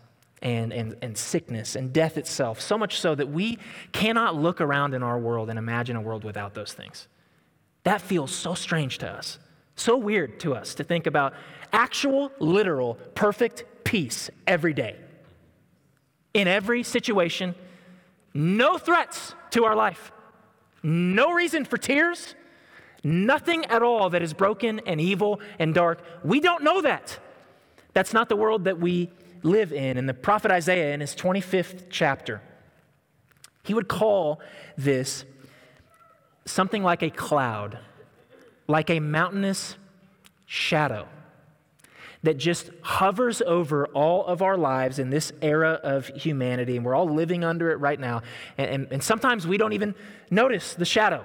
and, 0.43 0.73
and, 0.73 0.97
and 1.03 1.17
sickness 1.17 1.77
and 1.77 1.93
death 1.93 2.17
itself, 2.17 2.61
so 2.61 2.77
much 2.77 3.01
so 3.01 3.15
that 3.15 3.29
we 3.29 3.59
cannot 3.93 4.37
look 4.37 4.61
around 4.61 4.95
in 4.95 5.03
our 5.03 5.19
world 5.19 5.51
and 5.51 5.59
imagine 5.59 5.97
a 5.97 6.01
world 6.01 6.25
without 6.25 6.55
those 6.55 6.73
things. 6.73 7.09
That 7.85 8.01
feels 8.01 8.35
so 8.35 8.55
strange 8.55 8.99
to 8.99 9.09
us, 9.09 9.39
so 9.77 9.97
weird 9.97 10.41
to 10.41 10.55
us 10.55 10.75
to 10.77 10.85
think 10.85 11.07
about 11.07 11.35
actual, 11.73 12.33
literal, 12.39 12.95
perfect 13.15 13.65
peace 13.85 14.31
every 14.47 14.75
day. 14.75 14.97
In 16.35 16.49
every 16.49 16.83
situation, 16.83 17.55
no 18.35 18.77
threats 18.77 19.35
to 19.51 19.65
our 19.65 19.75
life, 19.75 20.13
no 20.83 21.33
reason 21.33 21.65
for 21.65 21.79
tears, 21.79 22.35
nothing 23.07 23.65
at 23.67 23.83
all 23.83 24.11
that 24.11 24.23
is 24.23 24.35
broken 24.35 24.81
and 24.81 25.01
evil 25.01 25.41
and 25.59 25.73
dark. 25.73 26.03
We 26.25 26.41
don't 26.41 26.65
know 26.65 26.83
that. 26.83 27.19
That's 27.93 28.13
not 28.13 28.29
the 28.29 28.37
world 28.37 28.65
that 28.65 28.79
we 28.79 29.11
live 29.43 29.73
in. 29.73 29.97
And 29.97 30.09
the 30.09 30.15
prophet 30.15 30.51
Isaiah, 30.51 30.93
in 30.93 31.01
his 31.01 31.15
25th 31.15 31.85
chapter, 31.89 32.43
he 33.63 33.75
would 33.75 33.89
call 33.89 34.41
this 34.77 35.25
something 36.45 36.83
like 36.83 37.03
a 37.03 37.11
cloud, 37.11 37.79
like 38.67 38.91
a 38.91 39.01
mountainous 39.01 39.77
shadow 40.45 41.09
that 42.23 42.39
just 42.39 42.71
hovers 42.83 43.41
over 43.43 43.87
all 43.89 44.27
of 44.27 44.43
our 44.43 44.57
lives 44.57 44.99
in 44.99 45.11
this 45.11 45.33
era 45.43 45.81
of 45.83 46.09
humanity. 46.09 46.77
And 46.77 46.85
we're 46.85 46.95
all 46.95 47.09
living 47.09 47.45
under 47.45 47.71
it 47.71 47.77
right 47.77 48.01
now. 48.01 48.23
And, 48.59 48.71
and, 48.71 48.89
and 48.93 49.03
sometimes 49.03 49.47
we 49.47 49.59
don't 49.59 49.73
even 49.73 49.95
notice 50.29 50.75
the 50.75 50.85
shadow. 50.85 51.25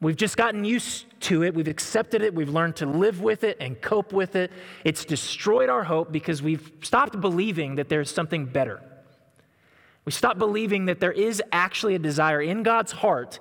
We've 0.00 0.16
just 0.16 0.36
gotten 0.36 0.64
used 0.64 1.06
to 1.22 1.42
it. 1.42 1.54
We've 1.54 1.68
accepted 1.68 2.20
it. 2.20 2.34
We've 2.34 2.50
learned 2.50 2.76
to 2.76 2.86
live 2.86 3.22
with 3.22 3.44
it 3.44 3.56
and 3.60 3.80
cope 3.80 4.12
with 4.12 4.36
it. 4.36 4.52
It's 4.84 5.04
destroyed 5.04 5.70
our 5.70 5.84
hope 5.84 6.12
because 6.12 6.42
we've 6.42 6.70
stopped 6.82 7.18
believing 7.20 7.76
that 7.76 7.88
there's 7.88 8.10
something 8.10 8.44
better. 8.44 8.82
We 10.04 10.12
stopped 10.12 10.38
believing 10.38 10.84
that 10.86 11.00
there 11.00 11.12
is 11.12 11.42
actually 11.50 11.94
a 11.94 11.98
desire 11.98 12.42
in 12.42 12.62
God's 12.62 12.92
heart 12.92 13.38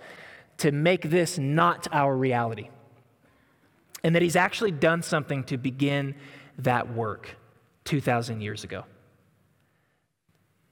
to 0.59 0.71
make 0.71 1.09
this 1.09 1.37
not 1.37 1.87
our 1.91 2.15
reality. 2.15 2.69
And 4.03 4.15
that 4.15 4.21
He's 4.21 4.37
actually 4.37 4.71
done 4.71 5.01
something 5.01 5.43
to 5.45 5.57
begin 5.57 6.15
that 6.59 6.93
work 6.93 7.35
2,000 7.83 8.39
years 8.39 8.63
ago. 8.63 8.85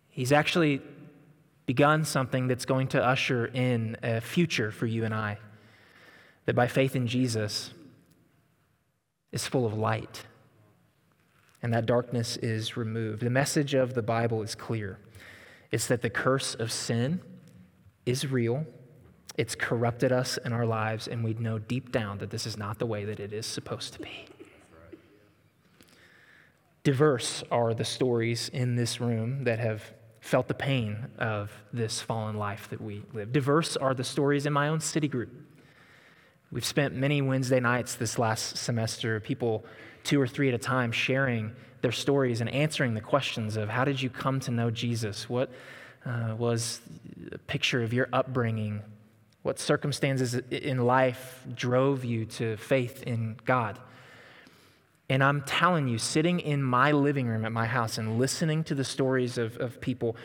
He's 0.09 0.31
actually 0.31 0.81
begun 1.65 2.05
something 2.05 2.47
that's 2.47 2.65
going 2.65 2.87
to 2.89 3.03
usher 3.03 3.47
in 3.47 3.97
a 4.01 4.21
future 4.21 4.71
for 4.71 4.85
you 4.85 5.03
and 5.03 5.13
I 5.13 5.39
that 6.45 6.55
by 6.55 6.67
faith 6.67 6.95
in 6.95 7.07
Jesus 7.07 7.71
is 9.31 9.47
full 9.47 9.65
of 9.65 9.73
light 9.73 10.25
and 11.61 11.73
that 11.73 11.85
darkness 11.85 12.37
is 12.37 12.75
removed. 12.75 13.21
The 13.21 13.29
message 13.29 13.73
of 13.73 13.93
the 13.93 14.01
Bible 14.01 14.41
is 14.41 14.53
clear 14.53 14.99
it's 15.71 15.87
that 15.87 16.03
the 16.03 16.09
curse 16.09 16.53
of 16.53 16.71
sin 16.71 17.19
is 18.05 18.27
real, 18.27 18.65
it's 19.37 19.55
corrupted 19.55 20.11
us 20.11 20.37
in 20.37 20.53
our 20.53 20.67
lives, 20.67 21.07
and 21.07 21.23
we 21.23 21.33
know 21.33 21.57
deep 21.57 21.91
down 21.91 22.19
that 22.19 22.29
this 22.29 22.45
is 22.45 22.57
not 22.57 22.77
the 22.77 22.85
way 22.85 23.05
that 23.05 23.19
it 23.19 23.33
is 23.33 23.47
supposed 23.47 23.93
to 23.93 23.99
be. 23.99 24.27
Diverse 26.83 27.43
are 27.49 27.73
the 27.73 27.85
stories 27.85 28.49
in 28.49 28.75
this 28.75 29.01
room 29.01 29.45
that 29.45 29.57
have 29.57 29.81
felt 30.19 30.47
the 30.47 30.53
pain 30.53 31.07
of 31.17 31.51
this 31.71 32.01
fallen 32.01 32.37
life 32.37 32.69
that 32.69 32.79
we 32.79 33.01
live. 33.13 33.31
Diverse 33.31 33.75
are 33.77 33.93
the 33.93 34.03
stories 34.03 34.45
in 34.45 34.53
my 34.53 34.67
own 34.67 34.79
city 34.79 35.07
group 35.07 35.31
We've 36.53 36.63
spent 36.63 36.93
many 36.93 37.19
Wednesday 37.23 37.59
nights 37.59 37.95
this 37.95 38.19
last 38.19 38.57
semester, 38.57 39.19
people 39.19 39.65
two 40.03 40.21
or 40.21 40.27
three 40.27 40.49
at 40.49 40.53
a 40.53 40.59
time 40.59 40.91
sharing 40.91 41.51
their 41.81 41.91
stories 41.91 42.41
and 42.41 42.49
answering 42.51 42.93
the 42.93 43.01
questions 43.01 43.57
of 43.57 43.69
how 43.69 43.85
did 43.85 43.99
you 43.99 44.11
come 44.11 44.39
to 44.41 44.51
know 44.51 44.69
Jesus? 44.69 45.27
What 45.27 45.49
uh, 46.05 46.35
was 46.37 46.79
a 47.31 47.39
picture 47.39 47.81
of 47.81 47.91
your 47.91 48.07
upbringing? 48.13 48.83
What 49.41 49.57
circumstances 49.57 50.35
in 50.51 50.85
life 50.85 51.43
drove 51.55 52.05
you 52.05 52.25
to 52.25 52.55
faith 52.57 53.01
in 53.01 53.35
God? 53.45 53.79
And 55.09 55.23
I'm 55.23 55.41
telling 55.41 55.87
you, 55.87 55.97
sitting 55.97 56.39
in 56.39 56.61
my 56.61 56.91
living 56.91 57.25
room 57.25 57.45
at 57.45 57.51
my 57.51 57.65
house 57.65 57.97
and 57.97 58.19
listening 58.19 58.63
to 58.65 58.75
the 58.75 58.83
stories 58.83 59.39
of, 59.39 59.57
of 59.57 59.81
people 59.81 60.15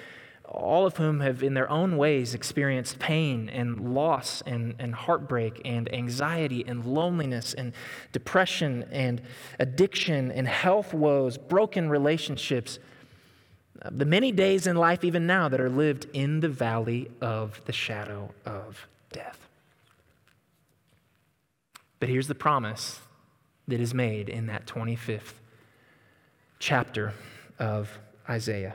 all 0.49 0.87
of 0.87 0.97
whom 0.97 1.21
have, 1.21 1.43
in 1.43 1.55
their 1.55 1.71
own 1.71 1.97
ways, 1.97 2.35
experienced 2.35 2.99
pain 2.99 3.49
and 3.51 3.95
loss 3.95 4.43
and, 4.47 4.75
and 4.79 4.95
heartbreak 4.95 5.61
and 5.65 5.93
anxiety 5.93 6.65
and 6.67 6.85
loneliness 6.87 7.53
and 7.55 7.73
depression 8.13 8.87
and 8.91 9.21
addiction 9.59 10.33
and 10.33 10.49
health 10.49 10.95
woes, 10.95 11.37
broken 11.37 11.91
relationships. 11.91 12.79
Uh, 13.83 13.91
the 13.93 14.07
many 14.07 14.33
days 14.33 14.67
in 14.67 14.77
life, 14.77 15.05
even 15.05 15.27
now, 15.27 15.49
that 15.49 15.61
are 15.61 15.69
lived 15.69 16.07
in 16.15 16.41
the 16.41 16.49
valley 16.49 17.11
of 17.21 17.61
the 17.67 17.73
shadow 17.73 18.33
of 18.47 18.87
death. 19.13 19.49
But 22.01 22.09
here's 22.09 22.29
the 22.29 22.35
promise 22.35 23.01
that 23.67 23.81
is 23.81 23.93
made 23.93 24.31
in 24.31 24.47
that 24.47 24.67
25th 24.67 25.35
chapter 26.59 27.13
of 27.59 27.99
Isaiah. 28.29 28.75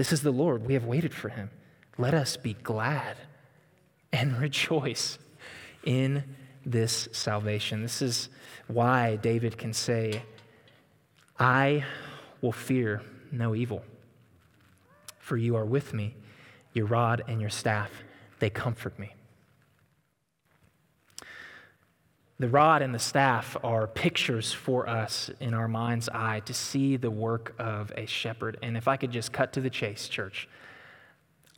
This 0.00 0.14
is 0.14 0.22
the 0.22 0.30
Lord. 0.30 0.64
We 0.66 0.72
have 0.72 0.86
waited 0.86 1.12
for 1.12 1.28
him. 1.28 1.50
Let 1.98 2.14
us 2.14 2.38
be 2.38 2.54
glad 2.54 3.18
and 4.10 4.40
rejoice 4.40 5.18
in 5.84 6.24
this 6.64 7.06
salvation. 7.12 7.82
This 7.82 8.00
is 8.00 8.30
why 8.66 9.16
David 9.16 9.58
can 9.58 9.74
say, 9.74 10.22
I 11.38 11.84
will 12.40 12.50
fear 12.50 13.02
no 13.30 13.54
evil, 13.54 13.84
for 15.18 15.36
you 15.36 15.54
are 15.54 15.66
with 15.66 15.92
me. 15.92 16.14
Your 16.72 16.86
rod 16.86 17.22
and 17.28 17.38
your 17.38 17.50
staff, 17.50 17.90
they 18.38 18.48
comfort 18.48 18.98
me. 18.98 19.12
The 22.40 22.48
rod 22.48 22.80
and 22.80 22.94
the 22.94 22.98
staff 22.98 23.54
are 23.62 23.86
pictures 23.86 24.50
for 24.50 24.88
us 24.88 25.30
in 25.40 25.52
our 25.52 25.68
mind's 25.68 26.08
eye 26.08 26.40
to 26.46 26.54
see 26.54 26.96
the 26.96 27.10
work 27.10 27.54
of 27.58 27.92
a 27.98 28.06
shepherd. 28.06 28.56
And 28.62 28.78
if 28.78 28.88
I 28.88 28.96
could 28.96 29.10
just 29.10 29.30
cut 29.30 29.52
to 29.52 29.60
the 29.60 29.68
chase, 29.68 30.08
church, 30.08 30.48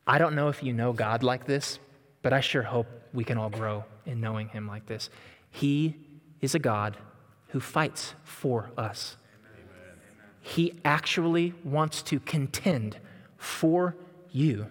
I 0.09 0.19
don't 0.19 0.35
know 0.35 0.49
if 0.49 0.61
you 0.61 0.73
know 0.73 0.93
God 0.93 1.23
like 1.23 1.47
this, 1.47 1.79
but 2.23 2.33
I 2.33 2.41
sure 2.41 2.65
hope 2.65 2.89
we 3.15 3.23
can 3.23 3.39
all 3.39 3.49
grow 3.49 3.85
in 4.07 4.21
knowing 4.21 4.49
Him 4.49 4.67
like 4.67 4.87
this. 4.87 5.09
He 5.53 5.95
is 6.41 6.57
a 6.57 6.59
God 6.59 6.97
who 7.51 7.61
fights 7.61 8.15
for 8.25 8.73
us. 8.77 9.17
He 10.41 10.81
actually 10.85 11.55
wants 11.63 12.03
to 12.03 12.19
contend 12.19 12.97
for 13.37 13.95
you 14.33 14.67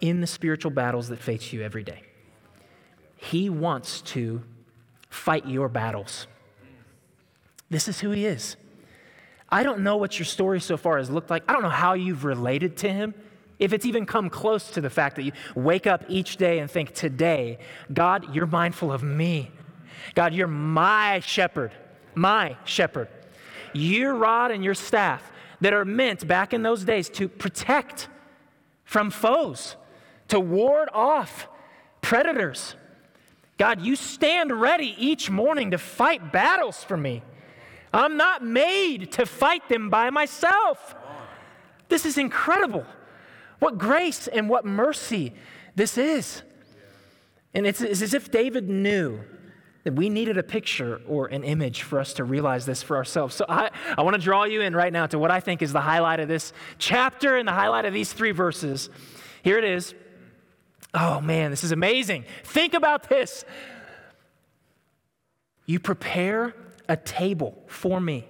in 0.00 0.22
the 0.22 0.26
spiritual 0.26 0.70
battles 0.70 1.10
that 1.10 1.18
face 1.18 1.52
you 1.52 1.60
every 1.60 1.84
day. 1.84 2.00
He 3.16 3.50
wants 3.50 4.00
to 4.00 4.42
fight 5.10 5.46
your 5.46 5.68
battles. 5.68 6.26
This 7.68 7.86
is 7.86 8.00
who 8.00 8.10
He 8.10 8.24
is. 8.24 8.56
I 9.50 9.62
don't 9.62 9.80
know 9.80 9.96
what 9.96 10.18
your 10.18 10.26
story 10.26 10.60
so 10.60 10.76
far 10.76 10.98
has 10.98 11.10
looked 11.10 11.28
like. 11.28 11.42
I 11.48 11.52
don't 11.52 11.62
know 11.62 11.68
how 11.68 11.94
you've 11.94 12.24
related 12.24 12.76
to 12.78 12.92
Him. 12.92 13.14
If 13.58 13.74
it's 13.74 13.84
even 13.84 14.06
come 14.06 14.30
close 14.30 14.70
to 14.70 14.80
the 14.80 14.88
fact 14.88 15.16
that 15.16 15.24
you 15.24 15.32
wake 15.54 15.86
up 15.86 16.04
each 16.08 16.38
day 16.38 16.60
and 16.60 16.70
think, 16.70 16.94
today, 16.94 17.58
God, 17.92 18.34
you're 18.34 18.46
mindful 18.46 18.90
of 18.90 19.02
me. 19.02 19.50
God, 20.14 20.32
you're 20.32 20.46
my 20.46 21.20
shepherd, 21.20 21.72
my 22.14 22.56
shepherd. 22.64 23.08
Your 23.74 24.14
rod 24.14 24.50
and 24.50 24.64
your 24.64 24.74
staff 24.74 25.30
that 25.60 25.74
are 25.74 25.84
meant 25.84 26.26
back 26.26 26.54
in 26.54 26.62
those 26.62 26.84
days 26.84 27.10
to 27.10 27.28
protect 27.28 28.08
from 28.84 29.10
foes, 29.10 29.76
to 30.28 30.40
ward 30.40 30.88
off 30.92 31.46
predators. 32.00 32.74
God, 33.60 33.82
you 33.82 33.94
stand 33.94 34.58
ready 34.58 34.94
each 34.96 35.28
morning 35.28 35.72
to 35.72 35.76
fight 35.76 36.32
battles 36.32 36.82
for 36.82 36.96
me. 36.96 37.22
I'm 37.92 38.16
not 38.16 38.42
made 38.42 39.12
to 39.12 39.26
fight 39.26 39.68
them 39.68 39.90
by 39.90 40.08
myself. 40.08 40.94
This 41.90 42.06
is 42.06 42.16
incredible. 42.16 42.86
What 43.58 43.76
grace 43.76 44.28
and 44.28 44.48
what 44.48 44.64
mercy 44.64 45.34
this 45.74 45.98
is. 45.98 46.40
And 47.52 47.66
it's, 47.66 47.82
it's 47.82 48.00
as 48.00 48.14
if 48.14 48.30
David 48.30 48.70
knew 48.70 49.20
that 49.84 49.92
we 49.92 50.08
needed 50.08 50.38
a 50.38 50.42
picture 50.42 51.02
or 51.06 51.26
an 51.26 51.44
image 51.44 51.82
for 51.82 52.00
us 52.00 52.14
to 52.14 52.24
realize 52.24 52.64
this 52.64 52.82
for 52.82 52.96
ourselves. 52.96 53.34
So 53.34 53.44
I, 53.46 53.68
I 53.98 54.00
want 54.00 54.16
to 54.16 54.22
draw 54.22 54.44
you 54.44 54.62
in 54.62 54.74
right 54.74 54.90
now 54.90 55.04
to 55.08 55.18
what 55.18 55.30
I 55.30 55.40
think 55.40 55.60
is 55.60 55.74
the 55.74 55.82
highlight 55.82 56.18
of 56.18 56.28
this 56.28 56.54
chapter 56.78 57.36
and 57.36 57.46
the 57.46 57.52
highlight 57.52 57.84
of 57.84 57.92
these 57.92 58.10
three 58.10 58.32
verses. 58.32 58.88
Here 59.42 59.58
it 59.58 59.64
is. 59.64 59.94
Oh 60.92 61.20
man, 61.20 61.50
this 61.50 61.62
is 61.62 61.72
amazing. 61.72 62.24
Think 62.44 62.74
about 62.74 63.08
this. 63.08 63.44
You 65.66 65.78
prepare 65.78 66.54
a 66.88 66.96
table 66.96 67.62
for 67.66 68.00
me 68.00 68.26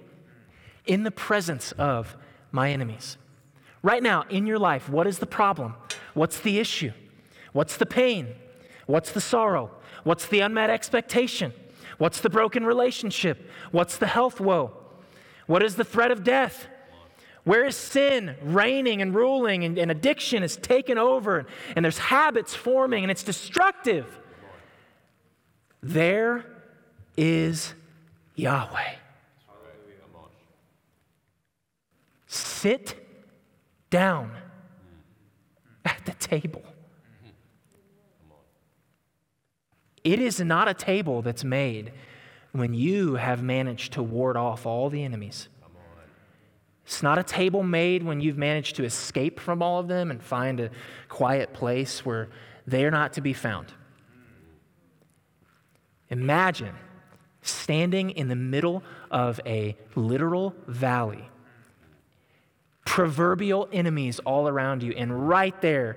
in 0.85 1.03
the 1.03 1.11
presence 1.11 1.71
of 1.73 2.15
my 2.51 2.71
enemies. 2.71 3.17
Right 3.81 4.03
now, 4.03 4.25
in 4.29 4.45
your 4.45 4.59
life, 4.59 4.89
what 4.89 5.07
is 5.07 5.19
the 5.19 5.25
problem? 5.25 5.73
What's 6.13 6.39
the 6.39 6.59
issue? 6.59 6.91
What's 7.53 7.77
the 7.77 7.85
pain? 7.85 8.35
What's 8.85 9.11
the 9.11 9.21
sorrow? 9.21 9.71
What's 10.03 10.27
the 10.27 10.41
unmet 10.41 10.69
expectation? 10.69 11.53
What's 11.97 12.21
the 12.21 12.29
broken 12.29 12.65
relationship? 12.65 13.49
What's 13.71 13.97
the 13.97 14.07
health 14.07 14.39
woe? 14.39 14.73
What 15.47 15.63
is 15.63 15.75
the 15.75 15.83
threat 15.83 16.11
of 16.11 16.23
death? 16.23 16.67
Where 17.43 17.65
is 17.65 17.75
sin 17.75 18.35
reigning 18.41 19.01
and 19.01 19.15
ruling 19.15 19.63
and, 19.63 19.77
and 19.77 19.89
addiction 19.89 20.43
is 20.43 20.57
taken 20.57 20.97
over 20.97 21.39
and, 21.39 21.47
and 21.75 21.85
there's 21.85 21.97
habits 21.97 22.53
forming 22.53 23.03
and 23.03 23.09
it's 23.11 23.23
destructive? 23.23 24.19
There 25.81 26.45
is 27.17 27.73
Yahweh. 28.35 28.95
Sit 32.27 32.95
down 33.89 34.31
at 35.83 36.05
the 36.05 36.13
table. 36.13 36.63
It 40.03 40.19
is 40.19 40.39
not 40.39 40.67
a 40.67 40.73
table 40.73 41.21
that's 41.21 41.43
made 41.43 41.91
when 42.51 42.73
you 42.73 43.15
have 43.15 43.41
managed 43.41 43.93
to 43.93 44.03
ward 44.03 44.37
off 44.37 44.65
all 44.65 44.89
the 44.89 45.03
enemies. 45.03 45.49
It's 46.91 47.01
not 47.01 47.17
a 47.17 47.23
table 47.23 47.63
made 47.63 48.03
when 48.03 48.19
you've 48.19 48.37
managed 48.37 48.75
to 48.75 48.83
escape 48.83 49.39
from 49.39 49.63
all 49.63 49.79
of 49.79 49.87
them 49.87 50.11
and 50.11 50.21
find 50.21 50.59
a 50.59 50.69
quiet 51.07 51.53
place 51.53 52.05
where 52.05 52.27
they're 52.67 52.91
not 52.91 53.13
to 53.13 53.21
be 53.21 53.31
found. 53.31 53.67
Imagine 56.09 56.75
standing 57.43 58.09
in 58.09 58.27
the 58.27 58.35
middle 58.35 58.83
of 59.09 59.39
a 59.45 59.77
literal 59.95 60.53
valley 60.67 61.29
proverbial 62.83 63.69
enemies 63.71 64.19
all 64.25 64.49
around 64.49 64.83
you. 64.83 64.91
And 64.91 65.29
right 65.29 65.59
there, 65.61 65.95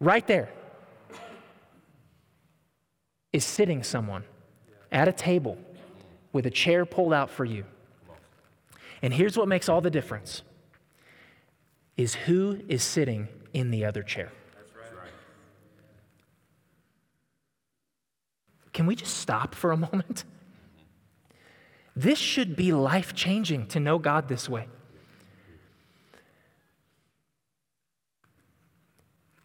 right 0.00 0.26
there, 0.26 0.50
is 3.34 3.44
sitting 3.44 3.82
someone 3.82 4.24
at 4.90 5.08
a 5.08 5.12
table 5.12 5.58
with 6.32 6.46
a 6.46 6.50
chair 6.50 6.86
pulled 6.86 7.12
out 7.12 7.28
for 7.28 7.44
you. 7.44 7.66
And 9.02 9.12
here's 9.12 9.36
what 9.36 9.48
makes 9.48 9.68
all 9.68 9.80
the 9.80 9.90
difference 9.90 10.42
is 11.96 12.14
who 12.14 12.60
is 12.68 12.82
sitting 12.82 13.28
in 13.52 13.70
the 13.70 13.84
other 13.84 14.02
chair. 14.02 14.30
Can 18.72 18.86
we 18.86 18.96
just 18.96 19.18
stop 19.18 19.54
for 19.54 19.72
a 19.72 19.76
moment? 19.92 20.24
This 21.94 22.18
should 22.18 22.56
be 22.56 22.72
life 22.72 23.14
changing 23.14 23.66
to 23.68 23.80
know 23.80 23.98
God 23.98 24.28
this 24.28 24.48
way. 24.48 24.66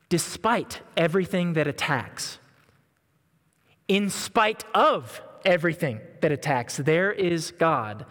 Despite 0.08 0.82
everything 0.96 1.54
that 1.54 1.68
attacks, 1.68 2.40
in 3.90 4.10
spite 4.10 4.64
of 4.74 5.22
everything 5.44 6.00
that 6.22 6.32
attacks, 6.32 6.78
there 6.78 7.12
is 7.12 7.52
God 7.52 8.06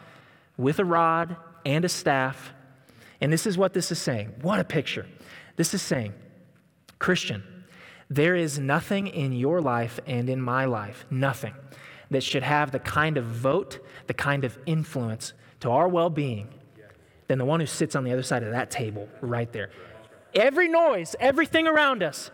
with 0.57 0.79
a 0.79 0.85
rod 0.85 1.37
and 1.65 1.85
a 1.85 1.89
staff. 1.89 2.53
And 3.21 3.33
this 3.33 3.47
is 3.47 3.57
what 3.57 3.73
this 3.73 3.91
is 3.91 3.99
saying. 3.99 4.35
What 4.43 4.61
a 4.61 4.65
picture. 4.65 5.07
This 5.57 5.75
is 5.75 5.83
saying, 5.83 6.13
Christian, 6.99 7.43
there 8.09 8.37
is 8.37 8.59
nothing 8.59 9.09
in 9.09 9.33
your 9.33 9.61
life 9.61 9.99
and 10.07 10.29
in 10.29 10.41
my 10.41 10.65
life, 10.67 11.07
nothing 11.11 11.55
that 12.11 12.23
should 12.23 12.43
have 12.43 12.71
the 12.71 12.79
kind 12.79 13.17
of 13.17 13.25
vote, 13.25 13.81
the 14.07 14.15
kind 14.15 14.45
of 14.45 14.59
influence 14.67 15.33
to 15.61 15.71
our 15.71 15.89
well 15.89 16.11
being 16.11 16.49
than 17.27 17.39
the 17.39 17.45
one 17.45 17.59
who 17.59 17.67
sits 17.67 17.97
on 17.97 18.05
the 18.05 18.13
other 18.13 18.23
side 18.23 18.43
of 18.43 18.53
that 18.53 18.71
table 18.71 19.09
right 19.21 19.53
there. 19.53 19.71
Every 20.35 20.69
noise, 20.69 21.17
everything 21.19 21.67
around 21.67 22.03
us, 22.03 22.31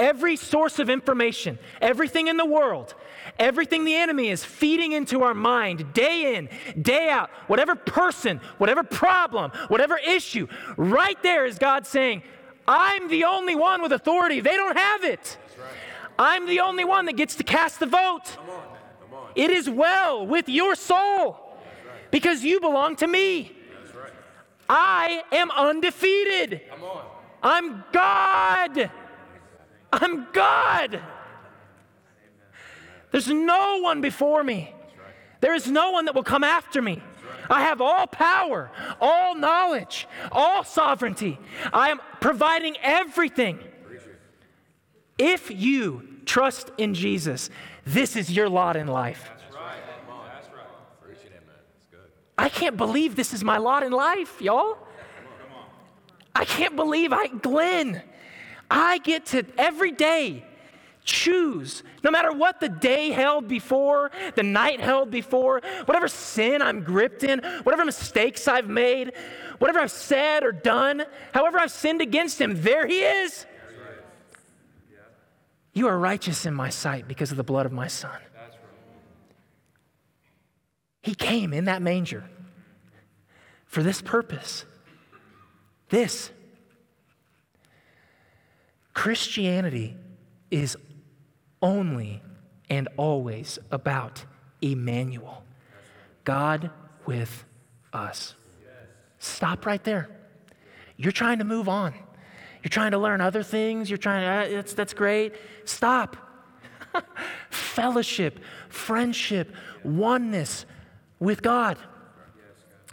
every 0.00 0.34
source 0.34 0.78
of 0.78 0.88
information, 0.88 1.58
everything 1.80 2.26
in 2.26 2.38
the 2.38 2.44
world, 2.44 2.94
everything 3.38 3.84
the 3.84 3.94
enemy 3.94 4.30
is 4.30 4.42
feeding 4.42 4.92
into 4.92 5.22
our 5.22 5.34
mind 5.34 5.92
day 5.92 6.34
in, 6.34 6.48
day 6.80 7.10
out, 7.10 7.28
whatever 7.46 7.76
person, 7.76 8.40
whatever 8.58 8.82
problem, 8.82 9.52
whatever 9.68 9.98
issue, 9.98 10.48
right 10.76 11.22
there 11.22 11.44
is 11.44 11.58
God 11.58 11.86
saying, 11.86 12.22
I'm 12.66 13.08
the 13.08 13.24
only 13.24 13.54
one 13.54 13.82
with 13.82 13.92
authority. 13.92 14.40
They 14.40 14.56
don't 14.56 14.76
have 14.76 15.04
it. 15.04 15.36
I'm 16.18 16.46
the 16.46 16.60
only 16.60 16.84
one 16.84 17.04
that 17.06 17.16
gets 17.16 17.36
to 17.36 17.44
cast 17.44 17.78
the 17.78 17.86
vote. 17.86 18.36
It 19.34 19.50
is 19.50 19.68
well 19.68 20.26
with 20.26 20.48
your 20.48 20.74
soul 20.74 21.38
because 22.10 22.42
you 22.42 22.58
belong 22.58 22.96
to 22.96 23.06
me. 23.06 23.52
I 24.68 25.22
am 25.30 25.50
undefeated. 25.50 26.62
I'm 27.42 27.84
God. 27.92 28.90
I'm 29.92 30.26
God. 30.32 31.00
There's 33.10 33.28
no 33.28 33.80
one 33.80 34.00
before 34.00 34.44
me. 34.44 34.74
There 35.40 35.54
is 35.54 35.68
no 35.68 35.90
one 35.90 36.04
that 36.04 36.14
will 36.14 36.22
come 36.22 36.44
after 36.44 36.80
me. 36.80 37.02
I 37.48 37.62
have 37.62 37.80
all 37.80 38.06
power, 38.06 38.70
all 39.00 39.34
knowledge, 39.34 40.06
all 40.30 40.62
sovereignty. 40.62 41.38
I 41.72 41.90
am 41.90 42.00
providing 42.20 42.76
everything. 42.82 43.58
If 45.18 45.50
you 45.50 46.20
trust 46.24 46.70
in 46.78 46.94
Jesus, 46.94 47.50
this 47.84 48.14
is 48.14 48.30
your 48.30 48.48
lot 48.48 48.76
in 48.76 48.86
life. 48.86 49.30
I 52.38 52.48
can't 52.48 52.76
believe 52.76 53.16
this 53.16 53.34
is 53.34 53.44
my 53.44 53.58
lot 53.58 53.82
in 53.82 53.92
life, 53.92 54.40
y'all. 54.40 54.78
I 56.34 56.44
can't 56.44 56.76
believe 56.76 57.12
I, 57.12 57.26
Glenn, 57.26 58.02
I 58.70 58.98
get 58.98 59.26
to 59.26 59.44
every 59.58 59.92
day 59.92 60.44
choose, 61.04 61.82
no 62.04 62.10
matter 62.10 62.32
what 62.32 62.60
the 62.60 62.68
day 62.68 63.10
held 63.10 63.48
before, 63.48 64.10
the 64.36 64.42
night 64.42 64.80
held 64.80 65.10
before, 65.10 65.60
whatever 65.86 66.08
sin 66.08 66.62
I'm 66.62 66.82
gripped 66.82 67.24
in, 67.24 67.40
whatever 67.62 67.84
mistakes 67.84 68.46
I've 68.46 68.68
made, 68.68 69.12
whatever 69.58 69.80
I've 69.80 69.90
said 69.90 70.44
or 70.44 70.52
done, 70.52 71.04
however 71.32 71.58
I've 71.58 71.70
sinned 71.70 72.00
against 72.00 72.40
him, 72.40 72.62
there 72.62 72.86
he 72.86 73.00
is. 73.00 73.46
You 75.72 75.88
are 75.88 75.98
righteous 75.98 76.46
in 76.46 76.54
my 76.54 76.68
sight 76.68 77.06
because 77.06 77.30
of 77.30 77.36
the 77.36 77.44
blood 77.44 77.66
of 77.66 77.72
my 77.72 77.86
son. 77.86 78.18
He 81.02 81.14
came 81.14 81.52
in 81.52 81.64
that 81.64 81.80
manger 81.80 82.28
for 83.64 83.82
this 83.82 84.02
purpose. 84.02 84.64
This. 85.88 86.30
Christianity 88.94 89.96
is 90.50 90.76
only 91.62 92.22
and 92.68 92.88
always 92.96 93.58
about 93.70 94.24
Emmanuel, 94.60 95.44
God 96.24 96.70
with 97.06 97.44
us. 97.92 98.34
Stop 99.18 99.66
right 99.66 99.82
there. 99.84 100.08
You're 100.96 101.12
trying 101.12 101.38
to 101.38 101.44
move 101.44 101.68
on. 101.68 101.94
You're 102.62 102.70
trying 102.70 102.90
to 102.90 102.98
learn 102.98 103.20
other 103.20 103.42
things. 103.42 103.88
You're 103.88 103.98
trying 103.98 104.22
to, 104.22 104.54
uh, 104.54 104.56
that's, 104.56 104.74
that's 104.74 104.94
great. 104.94 105.34
Stop. 105.64 106.16
Fellowship, 107.50 108.40
friendship, 108.68 109.54
oneness 109.82 110.66
with 111.18 111.42
God 111.42 111.78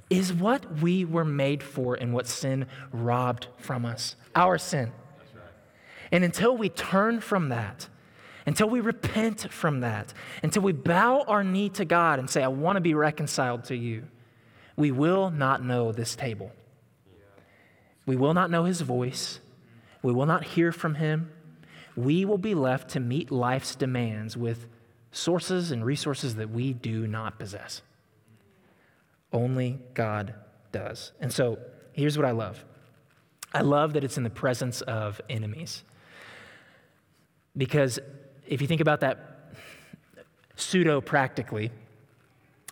is 0.09 0.31
what 0.31 0.81
we 0.81 1.03
were 1.03 1.25
made 1.25 1.61
for 1.61 1.95
and 1.95 2.13
what 2.13 2.27
sin 2.27 2.65
robbed 2.91 3.47
from 3.57 3.85
us. 3.85 4.15
Our 4.35 4.57
sin. 4.57 4.91
And 6.11 6.23
until 6.23 6.55
we 6.55 6.69
turn 6.69 7.19
from 7.19 7.49
that, 7.49 7.87
until 8.45 8.69
we 8.69 8.79
repent 8.79 9.51
from 9.51 9.81
that, 9.81 10.13
until 10.41 10.61
we 10.61 10.71
bow 10.71 11.21
our 11.27 11.43
knee 11.43 11.69
to 11.69 11.85
God 11.85 12.19
and 12.19 12.29
say, 12.29 12.43
I 12.43 12.47
want 12.47 12.77
to 12.77 12.81
be 12.81 12.93
reconciled 12.93 13.65
to 13.65 13.75
you, 13.75 14.05
we 14.75 14.91
will 14.91 15.31
not 15.31 15.63
know 15.63 15.91
this 15.91 16.15
table. 16.15 16.51
We 18.05 18.15
will 18.15 18.33
not 18.33 18.49
know 18.49 18.63
his 18.63 18.81
voice. 18.81 19.41
We 20.01 20.13
will 20.13 20.25
not 20.25 20.43
hear 20.43 20.71
from 20.71 20.95
him. 20.95 21.31
We 21.95 22.23
will 22.23 22.37
be 22.37 22.55
left 22.55 22.91
to 22.91 22.99
meet 22.99 23.31
life's 23.31 23.75
demands 23.75 24.37
with 24.37 24.67
sources 25.11 25.71
and 25.71 25.83
resources 25.83 26.35
that 26.35 26.49
we 26.49 26.71
do 26.71 27.07
not 27.07 27.39
possess. 27.39 27.81
Only 29.33 29.79
God 29.93 30.35
does. 30.71 31.11
And 31.19 31.33
so 31.33 31.57
here's 31.91 32.17
what 32.17 32.25
I 32.25 32.31
love 32.31 32.63
I 33.53 33.61
love 33.61 33.93
that 33.93 34.03
it's 34.03 34.17
in 34.17 34.23
the 34.23 34.29
presence 34.29 34.81
of 34.81 35.19
enemies. 35.29 35.83
Because 37.57 37.99
if 38.45 38.61
you 38.61 38.67
think 38.67 38.81
about 38.81 39.01
that 39.01 39.53
pseudo 40.55 41.01
practically, 41.01 41.71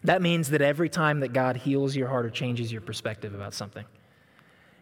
that 0.04 0.21
means 0.21 0.50
that 0.52 0.62
every 0.62 0.89
time 0.89 1.21
that 1.21 1.34
God 1.34 1.58
heals 1.58 1.95
your 1.95 2.08
heart 2.08 2.26
or 2.26 2.30
changes 2.30 2.71
your 2.71 2.82
perspective 2.82 3.34
about 3.34 3.54
something, 3.54 3.86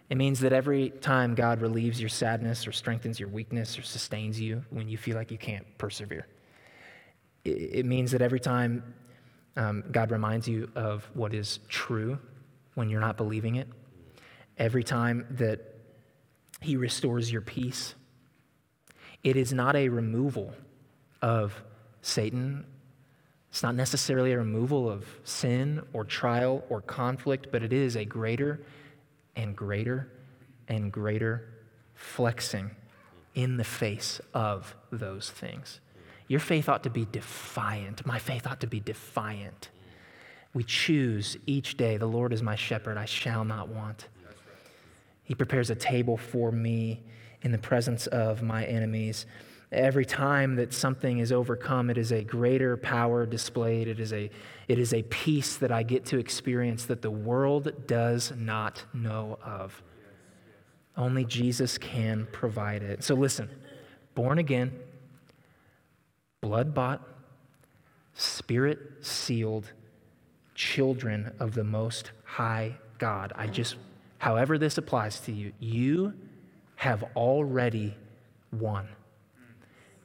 it 0.10 0.18
means 0.18 0.42
that 0.42 0.52
every 0.52 0.90
time 0.90 1.34
God 1.34 1.62
relieves 1.62 2.00
your 2.00 2.10
sadness 2.10 2.68
or 2.68 2.72
strengthens 2.72 3.20
your 3.20 3.30
weakness 3.30 3.80
or 3.80 3.84
sustains 3.84 4.40
you 4.40 4.64
when 4.70 4.90
you 4.90 4.98
feel 4.98 5.16
like 5.16 5.32
you 5.32 5.38
can't 5.38 5.66
persevere, 5.78 6.28
it 7.46 7.86
means 7.86 8.12
that 8.12 8.22
every 8.22 8.40
time 8.40 8.94
um, 9.56 9.84
God 9.92 10.12
reminds 10.12 10.48
you 10.48 10.70
of 10.76 11.10
what 11.14 11.34
is 11.34 11.60
true 11.68 12.18
when 12.76 12.90
you're 12.90 13.02
not 13.02 13.18
believing 13.18 13.56
it, 13.56 13.68
every 14.58 14.84
time 14.84 15.26
that 15.32 15.76
He 16.62 16.76
restores 16.76 17.32
your 17.32 17.42
peace, 17.42 17.96
it 19.24 19.36
is 19.36 19.54
not 19.54 19.76
a 19.76 19.90
removal 19.90 20.54
of 21.22 21.64
Satan. 22.02 22.66
It's 23.50 23.64
not 23.64 23.76
necessarily 23.76 24.34
a 24.34 24.38
removal 24.38 24.90
of 24.90 25.06
sin 25.24 25.82
or 25.94 26.04
trial 26.04 26.64
or 26.70 26.82
conflict, 26.82 27.48
but 27.52 27.64
it 27.64 27.72
is 27.72 27.96
a 27.96 28.04
greater 28.04 28.60
and 29.36 29.56
greater 29.56 30.10
and 30.68 30.92
greater 30.92 31.50
flexing 31.94 32.72
in 33.36 33.58
the 33.58 33.64
face 33.64 34.20
of 34.34 34.76
those 34.92 35.30
things. 35.30 35.80
Your 36.28 36.40
faith 36.40 36.70
ought 36.70 36.84
to 36.84 36.90
be 36.90 37.06
defiant. 37.12 38.06
My 38.06 38.20
faith 38.20 38.48
ought 38.48 38.62
to 38.62 38.68
be 38.68 38.80
defiant. 38.80 39.70
We 40.54 40.64
choose 40.64 41.38
each 41.46 41.78
day, 41.78 41.98
the 41.98 42.06
Lord 42.06 42.32
is 42.32 42.44
my 42.44 42.56
shepherd, 42.56 42.98
I 42.98 43.06
shall 43.06 43.44
not 43.44 43.70
want. 43.70 44.08
He 45.24 45.34
prepares 45.34 45.70
a 45.70 45.76
table 45.76 46.18
for 46.18 46.52
me 46.52 47.02
in 47.44 47.52
the 47.52 47.58
presence 47.58 48.08
of 48.08 48.42
my 48.42 48.66
enemies. 48.66 49.26
Every 49.72 50.06
time 50.06 50.56
that 50.56 50.74
something 50.74 51.20
is 51.20 51.32
overcome, 51.32 51.90
it 51.90 51.98
is 51.98 52.12
a 52.12 52.24
greater 52.24 52.78
power 52.78 53.26
displayed. 53.26 53.88
It 53.88 54.00
is 54.00 54.14
a, 54.14 54.30
it 54.68 54.80
is 54.80 54.94
a 54.94 55.04
peace 55.04 55.58
that 55.58 55.72
I 55.72 55.84
get 55.84 56.06
to 56.08 56.20
experience 56.20 56.86
that 56.86 57.02
the 57.02 57.12
world 57.12 57.88
does 57.88 58.32
not 58.36 58.84
know 58.94 59.40
of. 59.44 59.82
Only 60.96 61.26
Jesus 61.26 61.78
can 61.78 62.28
provide 62.32 62.84
it. 62.84 63.04
So 63.04 63.16
listen, 63.16 63.50
born 64.14 64.38
again, 64.38 64.72
blood 66.42 66.74
bought, 66.74 67.02
spirit 68.14 68.80
sealed 69.02 69.72
children 70.54 71.34
of 71.40 71.56
the 71.56 71.64
Most 71.64 72.12
High 72.24 72.78
God. 73.00 73.34
I 73.36 73.48
just, 73.48 73.76
however 74.20 74.60
this 74.60 74.78
applies 74.78 75.20
to 75.22 75.32
you, 75.32 75.52
you 75.60 76.14
have 76.84 77.06
already 77.16 77.96
won. 78.52 78.90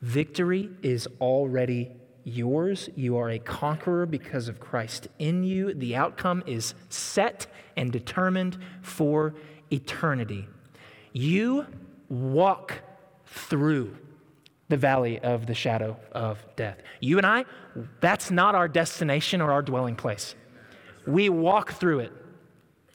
Victory 0.01 0.71
is 0.81 1.09
already 1.21 1.91
yours. 2.23 2.89
You 2.95 3.17
are 3.17 3.31
a 3.31 3.41
conqueror 3.41 4.07
because 4.07 4.47
of 4.47 4.61
Christ 4.61 5.09
in 5.19 5.43
you. 5.43 5.75
The 5.75 5.97
outcome 5.97 6.45
is 6.47 6.75
set 6.89 7.49
and 7.77 7.91
determined 7.91 8.59
for 8.81 9.35
eternity. 9.73 10.47
You 11.13 11.67
walk 12.09 12.75
through 13.27 13.97
the 14.69 14.77
valley 14.77 15.19
of 15.19 15.47
the 15.47 15.55
shadow 15.55 15.97
of 16.13 16.39
death. 16.55 16.79
You 17.01 17.17
and 17.19 17.27
I, 17.27 17.45
that's 18.01 18.31
not 18.31 18.55
our 18.55 18.69
destination 18.69 19.41
or 19.41 19.51
our 19.51 19.63
dwelling 19.63 19.97
place. 19.97 20.37
We 21.09 21.29
walk 21.29 21.73
through 21.73 22.01
it. 22.01 22.13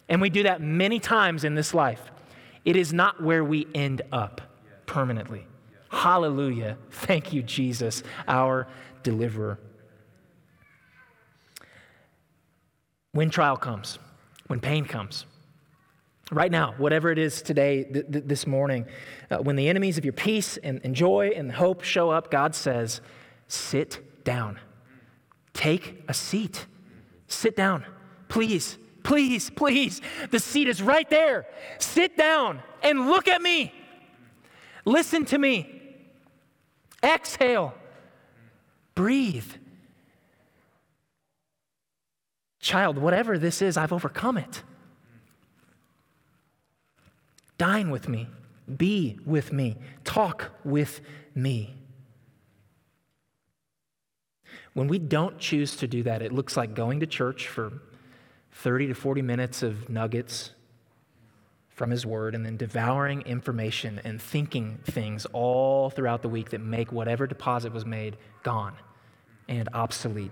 And 0.08 0.22
we 0.22 0.30
do 0.30 0.44
that 0.44 0.62
many 0.62 1.02
times 1.02 1.44
in 1.44 1.56
this 1.56 1.74
life. 1.74 2.13
It 2.66 2.76
is 2.76 2.94
not 2.94 3.22
where 3.22 3.44
we 3.44 3.68
end 3.74 4.02
up 4.12 4.42
permanently. 4.86 5.46
Hallelujah. 5.90 6.78
Thank 6.90 7.34
you, 7.34 7.44
Jesus, 7.44 8.04
our 8.28 8.68
deliverer. 9.04 9.60
When 13.12 13.30
trial 13.30 13.58
comes, 13.58 14.00
when 14.48 14.60
pain 14.60 14.86
comes, 14.86 15.26
right 16.32 16.52
now, 16.52 16.74
whatever 16.78 17.12
it 17.12 17.20
is 17.20 17.42
today, 17.42 17.84
th- 17.84 18.12
th- 18.12 18.24
this 18.26 18.48
morning, 18.48 18.86
uh, 19.30 19.38
when 19.38 19.56
the 19.56 19.70
enemies 19.70 19.98
of 19.98 20.06
your 20.06 20.14
peace 20.14 20.58
and, 20.58 20.82
and 20.84 20.96
joy 20.96 21.32
and 21.36 21.52
hope 21.52 21.84
show 21.84 22.10
up, 22.10 22.32
God 22.32 22.56
says, 22.56 23.02
sit 23.48 24.24
down. 24.24 24.60
Take 25.54 26.04
a 26.08 26.14
seat. 26.14 26.66
Sit 27.28 27.56
down. 27.56 27.86
Please, 28.30 28.78
please, 29.04 29.50
please. 29.50 30.02
The 30.32 30.40
seat 30.40 30.68
is 30.68 30.82
right 30.82 31.10
there. 31.10 31.46
Sit 31.80 32.18
down 32.18 32.62
and 32.82 33.08
look 33.08 33.28
at 33.28 33.42
me. 33.42 33.74
Listen 34.86 35.26
to 35.26 35.38
me. 35.38 35.82
Exhale. 37.04 37.74
Breathe. 38.96 39.52
Child, 42.60 42.98
whatever 42.98 43.38
this 43.38 43.62
is, 43.62 43.76
I've 43.76 43.92
overcome 43.92 44.38
it. 44.38 44.64
Dine 47.58 47.92
with 47.92 48.08
me. 48.08 48.28
Be 48.78 49.20
with 49.26 49.52
me. 49.52 49.78
Talk 50.04 50.52
with 50.64 51.02
me. 51.36 51.76
When 54.74 54.88
we 54.88 54.98
don't 54.98 55.38
choose 55.38 55.76
to 55.78 55.88
do 55.88 56.04
that, 56.04 56.22
it 56.22 56.32
looks 56.32 56.58
like 56.58 56.74
going 56.74 57.02
to 57.02 57.06
church 57.06 57.48
for 57.48 57.82
30 58.54 58.88
to 58.88 58.94
40 58.94 59.22
minutes 59.22 59.64
of 59.64 59.90
nuggets 59.90 60.52
from 61.70 61.90
His 61.90 62.06
Word 62.06 62.36
and 62.36 62.46
then 62.46 62.56
devouring 62.56 63.22
information 63.22 64.00
and 64.04 64.22
thinking 64.22 64.80
things 64.86 65.26
all 65.34 65.90
throughout 65.90 66.22
the 66.22 66.30
week 66.30 66.52
that 66.52 66.62
make 66.62 66.92
whatever 66.92 67.26
deposit 67.26 67.74
was 67.74 67.86
made 67.86 68.18
gone 68.44 68.76
and 69.48 69.68
obsolete. 69.74 70.32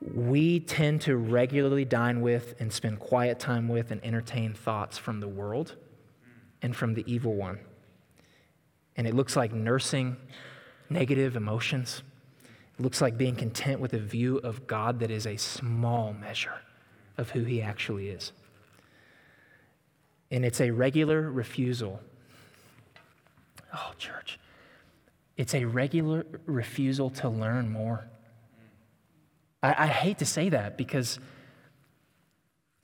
We 0.00 0.60
tend 0.60 1.02
to 1.02 1.16
regularly 1.16 1.84
dine 1.84 2.20
with 2.20 2.54
and 2.58 2.72
spend 2.72 2.98
quiet 2.98 3.38
time 3.38 3.68
with 3.68 3.90
and 3.90 4.04
entertain 4.04 4.54
thoughts 4.54 4.98
from 4.98 5.20
the 5.20 5.28
world 5.28 5.76
and 6.62 6.74
from 6.74 6.94
the 6.94 7.04
evil 7.10 7.34
one. 7.34 7.58
And 8.96 9.06
it 9.06 9.14
looks 9.14 9.36
like 9.36 9.52
nursing 9.52 10.16
negative 10.88 11.36
emotions. 11.36 12.02
Looks 12.78 13.00
like 13.00 13.16
being 13.16 13.36
content 13.36 13.80
with 13.80 13.92
a 13.92 13.98
view 13.98 14.38
of 14.38 14.66
God 14.66 15.00
that 15.00 15.10
is 15.10 15.26
a 15.26 15.36
small 15.36 16.12
measure 16.12 16.60
of 17.16 17.30
who 17.30 17.44
He 17.44 17.62
actually 17.62 18.08
is. 18.08 18.32
And 20.30 20.44
it's 20.44 20.60
a 20.60 20.70
regular 20.70 21.30
refusal. 21.30 22.00
Oh, 23.72 23.92
church. 23.98 24.38
It's 25.36 25.54
a 25.54 25.64
regular 25.64 26.26
refusal 26.46 27.10
to 27.10 27.28
learn 27.28 27.70
more. 27.70 28.08
I, 29.62 29.84
I, 29.84 29.86
hate 29.86 30.18
to 30.18 30.26
say 30.26 30.48
that 30.48 30.76
because 30.76 31.18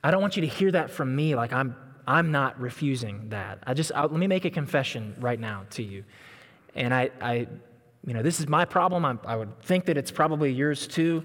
I 0.03 0.11
don't 0.11 0.21
want 0.21 0.37
you 0.37 0.43
to 0.43 0.49
hear 0.49 0.73
that 0.73 0.91
from 0.91 1.15
me 1.15 1.35
like 1.35 1.53
I'm, 1.53 1.77
I'm 2.07 2.33
not 2.33 2.61
refusing 2.61 3.29
that. 3.29 3.63
I 3.67 3.75
just, 3.75 3.93
I'll, 3.95 4.09
let 4.09 4.19
me 4.19 4.27
make 4.27 4.45
a 4.45 4.51
confession 4.51 5.15
right 5.21 5.39
now 5.39 5.67
to 5.71 5.83
you. 5.83 6.05
And 6.75 6.93
I, 6.95 7.11
I 7.21 7.49
you 8.07 8.15
know, 8.15 8.23
this 8.23 8.41
is 8.41 8.49
my 8.49 8.65
problem. 8.65 9.05
I, 9.05 9.17
I 9.27 9.37
would 9.37 9.61
think 9.63 9.87
that 9.87 9.97
it's 9.97 10.11
probably 10.11 10.53
yours 10.53 10.87
too. 10.87 11.25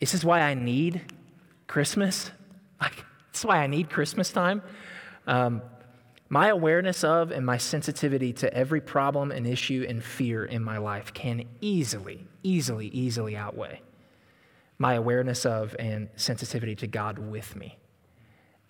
This 0.00 0.14
is 0.14 0.24
why 0.24 0.40
I 0.40 0.54
need 0.54 1.00
Christmas. 1.66 2.30
Like, 2.78 2.96
this 3.32 3.40
is 3.40 3.46
why 3.46 3.56
I 3.62 3.68
need 3.68 3.88
Christmas 3.88 4.30
time. 4.30 4.60
Um, 5.26 5.62
my 6.28 6.48
awareness 6.48 7.04
of 7.04 7.30
and 7.30 7.46
my 7.46 7.56
sensitivity 7.56 8.34
to 8.34 8.52
every 8.52 8.82
problem 8.82 9.32
and 9.32 9.46
issue 9.46 9.86
and 9.88 10.04
fear 10.04 10.44
in 10.44 10.62
my 10.62 10.76
life 10.76 11.14
can 11.14 11.44
easily, 11.62 12.26
easily, 12.42 12.88
easily 12.88 13.34
outweigh 13.34 13.80
my 14.78 14.94
awareness 14.94 15.46
of 15.46 15.74
and 15.78 16.08
sensitivity 16.16 16.74
to 16.76 16.86
God 16.86 17.18
with 17.18 17.56
me. 17.56 17.78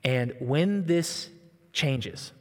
And 0.04 0.34
when 0.38 0.86
this 0.86 1.30
changes, 1.72 2.32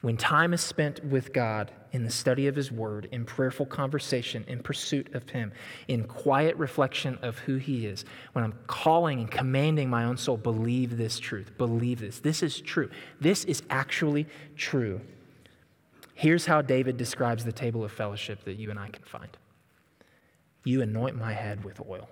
when 0.00 0.16
time 0.16 0.52
is 0.54 0.60
spent 0.60 1.04
with 1.04 1.32
God 1.32 1.72
in 1.92 2.04
the 2.04 2.10
study 2.10 2.46
of 2.46 2.54
His 2.54 2.70
Word, 2.70 3.08
in 3.10 3.24
prayerful 3.24 3.66
conversation, 3.66 4.44
in 4.46 4.60
pursuit 4.60 5.14
of 5.14 5.28
Him, 5.28 5.52
in 5.88 6.04
quiet 6.04 6.56
reflection 6.56 7.18
of 7.22 7.38
who 7.38 7.56
He 7.56 7.86
is, 7.86 8.04
when 8.32 8.44
I'm 8.44 8.54
calling 8.66 9.20
and 9.20 9.30
commanding 9.30 9.90
my 9.90 10.04
own 10.04 10.16
soul, 10.16 10.36
believe 10.36 10.96
this 10.96 11.18
truth, 11.18 11.56
believe 11.58 12.00
this. 12.00 12.20
This 12.20 12.42
is 12.42 12.60
true. 12.60 12.90
This 13.20 13.44
is 13.44 13.62
actually 13.70 14.26
true. 14.56 15.00
Here's 16.14 16.46
how 16.46 16.62
David 16.62 16.96
describes 16.96 17.44
the 17.44 17.52
table 17.52 17.84
of 17.84 17.90
fellowship 17.90 18.44
that 18.44 18.56
you 18.56 18.70
and 18.70 18.78
I 18.78 18.88
can 18.88 19.02
find 19.04 19.36
You 20.64 20.82
anoint 20.82 21.16
my 21.16 21.32
head 21.32 21.64
with 21.64 21.80
oil, 21.88 22.08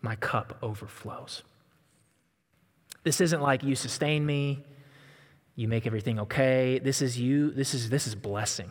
my 0.00 0.16
cup 0.16 0.56
overflows. 0.62 1.42
This 3.04 3.20
isn't 3.20 3.42
like 3.42 3.62
you 3.62 3.74
sustain 3.74 4.24
me 4.24 4.64
you 5.58 5.66
make 5.66 5.88
everything 5.88 6.20
okay. 6.20 6.78
This 6.78 7.02
is 7.02 7.18
you. 7.18 7.50
This 7.50 7.74
is, 7.74 7.90
this 7.90 8.06
is 8.06 8.14
blessing. 8.14 8.70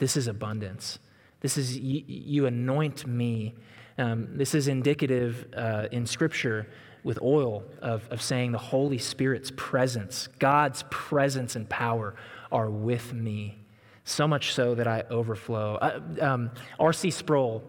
This 0.00 0.16
is 0.16 0.26
abundance. 0.26 0.98
This 1.40 1.56
is 1.56 1.78
you, 1.78 2.02
you 2.04 2.46
anoint 2.46 3.06
me. 3.06 3.54
Um, 3.96 4.36
this 4.36 4.52
is 4.52 4.66
indicative 4.66 5.46
uh, 5.56 5.86
in 5.92 6.04
Scripture 6.04 6.66
with 7.04 7.22
oil 7.22 7.62
of, 7.80 8.08
of 8.10 8.20
saying 8.20 8.50
the 8.50 8.58
Holy 8.58 8.98
Spirit's 8.98 9.52
presence, 9.56 10.26
God's 10.40 10.82
presence 10.90 11.54
and 11.54 11.68
power 11.68 12.16
are 12.50 12.70
with 12.70 13.14
me. 13.14 13.60
So 14.02 14.26
much 14.26 14.52
so 14.52 14.74
that 14.74 14.88
I 14.88 15.04
overflow. 15.08 15.76
Uh, 15.76 16.00
um, 16.20 16.50
R.C. 16.80 17.12
Sproul 17.12 17.62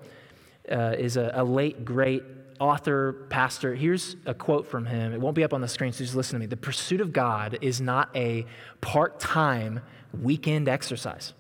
uh, 0.72 0.96
is 0.98 1.16
a, 1.16 1.30
a 1.36 1.44
late, 1.44 1.86
great 1.86 2.24
author, 2.60 3.28
pastor, 3.30 3.76
here's 3.76 4.16
a 4.26 4.34
quote 4.34 4.68
from 4.68 4.86
him. 4.86 5.14
It 5.14 5.20
won't 5.20 5.36
be 5.36 5.44
up 5.44 5.54
on 5.54 5.62
the 5.62 5.68
screen, 5.68 5.92
so 5.92 6.04
just 6.04 6.16
listen 6.16 6.34
to 6.36 6.40
me. 6.40 6.46
The 6.46 6.58
pursuit 6.58 7.02
of 7.02 7.14
God 7.14 7.58
is 7.62 7.82
not 7.82 8.10
a 8.16 8.46
part 8.82 9.20
time 9.20 9.82
weekend 10.22 10.68
exercise. 10.68 11.34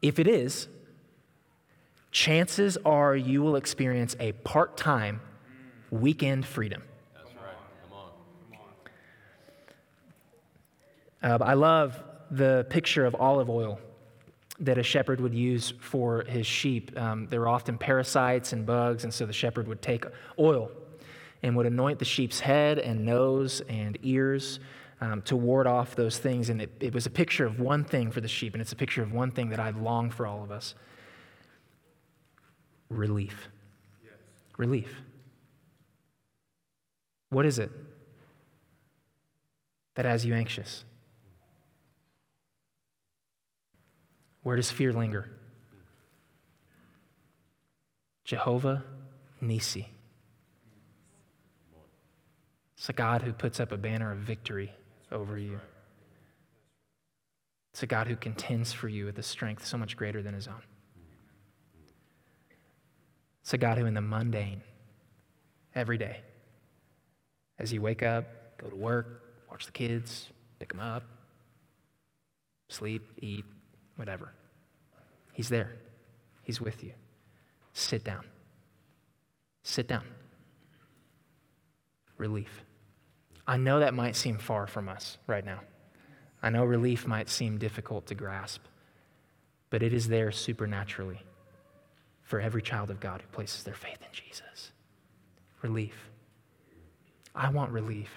If 0.00 0.18
it 0.18 0.26
is, 0.26 0.68
chances 2.10 2.76
are 2.84 3.14
you 3.16 3.42
will 3.42 3.56
experience 3.56 4.16
a 4.18 4.32
part 4.32 4.76
time 4.76 5.20
weekend 5.90 6.46
freedom. 6.46 6.82
That's 7.14 7.34
right. 7.36 7.54
Come 7.88 7.98
on. 7.98 8.10
Come 11.22 11.32
on. 11.32 11.42
Uh, 11.42 11.44
I 11.44 11.54
love 11.54 12.02
the 12.30 12.66
picture 12.70 13.04
of 13.04 13.14
olive 13.14 13.50
oil 13.50 13.78
that 14.62 14.78
a 14.78 14.82
shepherd 14.82 15.20
would 15.20 15.34
use 15.34 15.74
for 15.80 16.24
his 16.28 16.46
sheep. 16.46 16.96
Um, 16.96 17.26
there 17.26 17.40
were 17.40 17.48
often 17.48 17.76
parasites 17.76 18.52
and 18.52 18.64
bugs, 18.64 19.04
and 19.04 19.12
so 19.12 19.26
the 19.26 19.32
shepherd 19.32 19.66
would 19.66 19.82
take 19.82 20.04
oil 20.38 20.70
and 21.42 21.56
would 21.56 21.66
anoint 21.66 21.98
the 21.98 22.04
sheep's 22.04 22.38
head 22.38 22.78
and 22.78 23.04
nose 23.04 23.60
and 23.68 23.98
ears 24.02 24.60
um, 25.00 25.20
to 25.22 25.34
ward 25.34 25.66
off 25.66 25.96
those 25.96 26.16
things. 26.18 26.48
And 26.48 26.62
it, 26.62 26.70
it 26.78 26.94
was 26.94 27.06
a 27.06 27.10
picture 27.10 27.44
of 27.44 27.58
one 27.58 27.82
thing 27.82 28.12
for 28.12 28.20
the 28.20 28.28
sheep, 28.28 28.54
and 28.54 28.62
it's 28.62 28.70
a 28.72 28.76
picture 28.76 29.02
of 29.02 29.12
one 29.12 29.32
thing 29.32 29.48
that 29.50 29.58
I 29.58 29.70
long 29.70 30.10
for 30.10 30.26
all 30.26 30.44
of 30.44 30.52
us 30.52 30.74
relief. 32.88 33.48
Yes. 34.04 34.12
Relief. 34.58 35.02
What 37.30 37.46
is 37.46 37.58
it 37.58 37.70
that 39.96 40.04
has 40.04 40.24
you 40.24 40.34
anxious? 40.34 40.84
Where 44.42 44.56
does 44.56 44.70
fear 44.70 44.92
linger? 44.92 45.30
Jehovah 48.24 48.84
Nisi. 49.40 49.88
It's 52.76 52.88
a 52.88 52.92
God 52.92 53.22
who 53.22 53.32
puts 53.32 53.60
up 53.60 53.70
a 53.72 53.76
banner 53.76 54.10
of 54.10 54.18
victory 54.18 54.72
over 55.10 55.38
you. 55.38 55.60
It's 57.72 57.82
a 57.82 57.86
God 57.86 58.06
who 58.06 58.16
contends 58.16 58.72
for 58.72 58.88
you 58.88 59.04
with 59.04 59.18
a 59.18 59.22
strength 59.22 59.66
so 59.66 59.78
much 59.78 59.96
greater 59.96 60.22
than 60.22 60.34
his 60.34 60.48
own. 60.48 60.62
It's 63.42 63.54
a 63.54 63.58
God 63.58 63.78
who, 63.78 63.86
in 63.86 63.94
the 63.94 64.00
mundane, 64.00 64.62
every 65.74 65.98
day, 65.98 66.20
as 67.58 67.72
you 67.72 67.80
wake 67.80 68.02
up, 68.02 68.58
go 68.58 68.68
to 68.68 68.76
work, 68.76 69.22
watch 69.50 69.66
the 69.66 69.72
kids, 69.72 70.28
pick 70.58 70.70
them 70.70 70.80
up, 70.80 71.04
sleep, 72.68 73.02
eat, 73.20 73.44
whatever. 73.96 74.32
He's 75.32 75.48
there, 75.48 75.72
He's 76.42 76.60
with 76.60 76.82
you. 76.82 76.92
Sit 77.72 78.04
down. 78.04 78.24
Sit 79.62 79.88
down. 79.88 80.04
Relief. 82.18 82.64
I 83.46 83.56
know 83.56 83.80
that 83.80 83.94
might 83.94 84.16
seem 84.16 84.38
far 84.38 84.66
from 84.66 84.88
us 84.88 85.18
right 85.26 85.44
now. 85.44 85.60
I 86.42 86.50
know 86.50 86.64
relief 86.64 87.06
might 87.06 87.28
seem 87.28 87.58
difficult 87.58 88.06
to 88.06 88.14
grasp, 88.14 88.62
but 89.70 89.82
it 89.82 89.92
is 89.92 90.08
there 90.08 90.32
supernaturally 90.32 91.22
for 92.22 92.40
every 92.40 92.62
child 92.62 92.90
of 92.90 93.00
God 93.00 93.22
who 93.22 93.28
places 93.28 93.62
their 93.62 93.74
faith 93.74 93.98
in 94.00 94.12
Jesus. 94.12 94.72
Relief. 95.62 96.10
I 97.34 97.50
want 97.50 97.70
relief. 97.70 98.10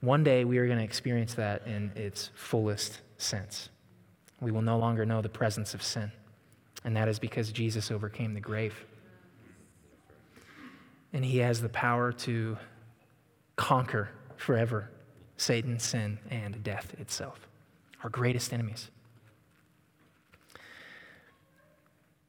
One 0.00 0.24
day 0.24 0.44
we 0.44 0.58
are 0.58 0.66
going 0.66 0.78
to 0.78 0.84
experience 0.84 1.34
that 1.34 1.66
in 1.66 1.92
its 1.94 2.30
fullest 2.34 3.00
sense. 3.22 3.68
We 4.40 4.50
will 4.50 4.62
no 4.62 4.78
longer 4.78 5.06
know 5.06 5.22
the 5.22 5.28
presence 5.28 5.74
of 5.74 5.82
sin, 5.82 6.10
and 6.84 6.96
that 6.96 7.08
is 7.08 7.18
because 7.18 7.52
Jesus 7.52 7.90
overcame 7.90 8.34
the 8.34 8.40
grave. 8.40 8.84
And 11.12 11.24
he 11.24 11.38
has 11.38 11.60
the 11.60 11.68
power 11.68 12.12
to 12.12 12.56
conquer 13.56 14.10
forever 14.36 14.90
Satan, 15.36 15.78
sin, 15.78 16.18
and 16.30 16.62
death 16.62 16.94
itself, 16.98 17.48
our 18.04 18.10
greatest 18.10 18.52
enemies. 18.52 18.90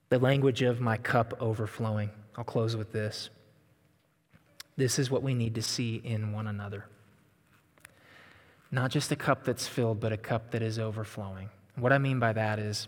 The 0.09 0.19
language 0.19 0.61
of 0.61 0.79
my 0.79 0.97
cup 0.97 1.33
overflowing. 1.39 2.09
I'll 2.37 2.43
close 2.43 2.75
with 2.75 2.91
this. 2.91 3.29
This 4.75 4.97
is 4.97 5.11
what 5.11 5.21
we 5.21 5.33
need 5.33 5.55
to 5.55 5.61
see 5.61 5.97
in 6.03 6.31
one 6.33 6.47
another. 6.47 6.85
Not 8.73 8.89
just 8.89 9.11
a 9.11 9.15
cup 9.15 9.43
that's 9.43 9.67
filled, 9.67 9.99
but 9.99 10.11
a 10.11 10.17
cup 10.17 10.49
that 10.49 10.63
is 10.63 10.79
overflowing. 10.79 11.51
What 11.75 11.93
I 11.93 11.99
mean 11.99 12.17
by 12.17 12.33
that 12.33 12.57
is 12.57 12.87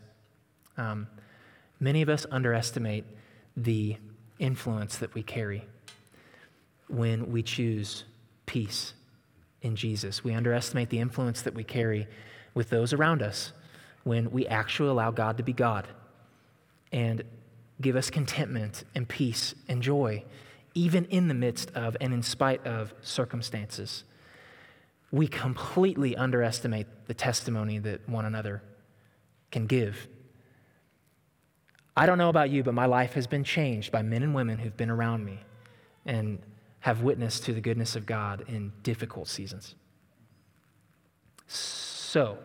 um, 0.77 1.05
many 1.79 2.01
of 2.01 2.09
us 2.09 2.25
underestimate 2.31 3.05
the 3.55 3.97
influence 4.39 4.97
that 4.97 5.13
we 5.13 5.21
carry 5.21 5.63
when 6.87 7.31
we 7.31 7.43
choose 7.43 8.03
peace 8.47 8.95
in 9.61 9.75
Jesus. 9.75 10.23
We 10.23 10.33
underestimate 10.33 10.89
the 10.89 10.97
influence 10.97 11.43
that 11.43 11.53
we 11.53 11.63
carry 11.63 12.07
with 12.55 12.71
those 12.71 12.91
around 12.91 13.21
us 13.21 13.53
when 14.03 14.31
we 14.31 14.47
actually 14.47 14.89
allow 14.89 15.11
God 15.11 15.37
to 15.37 15.43
be 15.43 15.53
God 15.53 15.87
and 16.91 17.21
give 17.79 17.95
us 17.95 18.09
contentment 18.09 18.85
and 18.95 19.07
peace 19.07 19.53
and 19.67 19.83
joy, 19.83 20.23
even 20.73 21.05
in 21.05 21.27
the 21.27 21.35
midst 21.35 21.69
of 21.75 21.95
and 22.01 22.11
in 22.11 22.23
spite 22.23 22.65
of 22.65 22.91
circumstances 23.01 24.03
we 25.15 25.29
completely 25.29 26.13
underestimate 26.17 26.87
the 27.07 27.13
testimony 27.13 27.79
that 27.79 28.07
one 28.09 28.25
another 28.25 28.61
can 29.49 29.65
give. 29.65 30.09
I 31.95 32.05
don't 32.05 32.17
know 32.17 32.27
about 32.27 32.49
you, 32.49 32.63
but 32.63 32.73
my 32.73 32.85
life 32.85 33.13
has 33.13 33.25
been 33.25 33.45
changed 33.45 33.93
by 33.93 34.01
men 34.01 34.23
and 34.23 34.35
women 34.35 34.57
who've 34.57 34.75
been 34.75 34.89
around 34.89 35.23
me 35.23 35.39
and 36.05 36.39
have 36.81 37.01
witnessed 37.01 37.45
to 37.45 37.53
the 37.53 37.61
goodness 37.61 37.95
of 37.95 38.05
God 38.05 38.43
in 38.49 38.73
difficult 38.83 39.29
seasons. 39.29 39.75
So, 41.47 42.37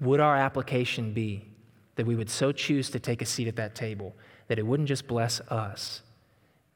would 0.00 0.20
our 0.20 0.34
application 0.34 1.12
be 1.12 1.50
that 1.96 2.06
we 2.06 2.16
would 2.16 2.30
so 2.30 2.52
choose 2.52 2.88
to 2.88 2.98
take 2.98 3.20
a 3.20 3.26
seat 3.26 3.46
at 3.46 3.56
that 3.56 3.74
table 3.74 4.16
that 4.48 4.58
it 4.58 4.66
wouldn't 4.66 4.88
just 4.88 5.06
bless 5.06 5.40
us, 5.42 6.00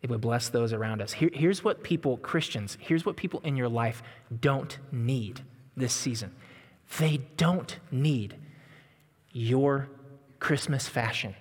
it 0.03 0.11
would 0.11 0.21
bless 0.21 0.49
those 0.49 0.73
around 0.73 1.03
us. 1.03 1.13
Here, 1.13 1.31
here's 1.33 1.65
what 1.65 1.83
people, 1.83 2.17
Christians, 2.19 2.77
here's 2.81 3.05
what 3.05 3.17
people 3.17 3.41
in 3.45 3.57
your 3.57 3.69
life 3.69 4.03
don't 4.41 4.79
need 4.93 5.41
this 5.77 5.93
season. 5.93 6.35
They 6.99 7.21
don't 7.37 7.79
need 7.91 8.37
your 9.33 9.89
Christmas 10.39 10.89
fashion. 10.89 11.35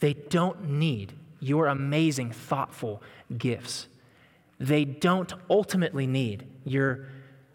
They 0.00 0.14
don't 0.14 0.68
need 0.68 1.14
your 1.40 1.66
amazing, 1.68 2.32
thoughtful 2.32 3.02
gifts. 3.36 3.88
They 4.58 4.84
don't 4.84 5.32
ultimately 5.48 6.06
need 6.06 6.46
your 6.64 7.08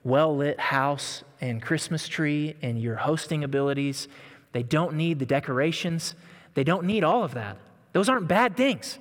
well 0.04 0.36
lit 0.36 0.60
house 0.60 1.24
and 1.39 1.62
Christmas 1.62 2.08
tree 2.08 2.56
and 2.62 2.82
your 2.82 2.96
hosting 2.96 3.44
abilities. 3.44 4.08
They 4.52 4.63
don't 4.63 4.96
need 4.96 5.20
the 5.20 5.26
decorations. 5.26 6.15
They 6.54 6.63
don't 6.63 6.86
need 6.86 7.04
all 7.04 7.24
of 7.24 7.34
that. 7.36 7.58
Those 7.94 8.10
aren't 8.10 8.28
bad 8.28 8.58
things. 8.58 9.00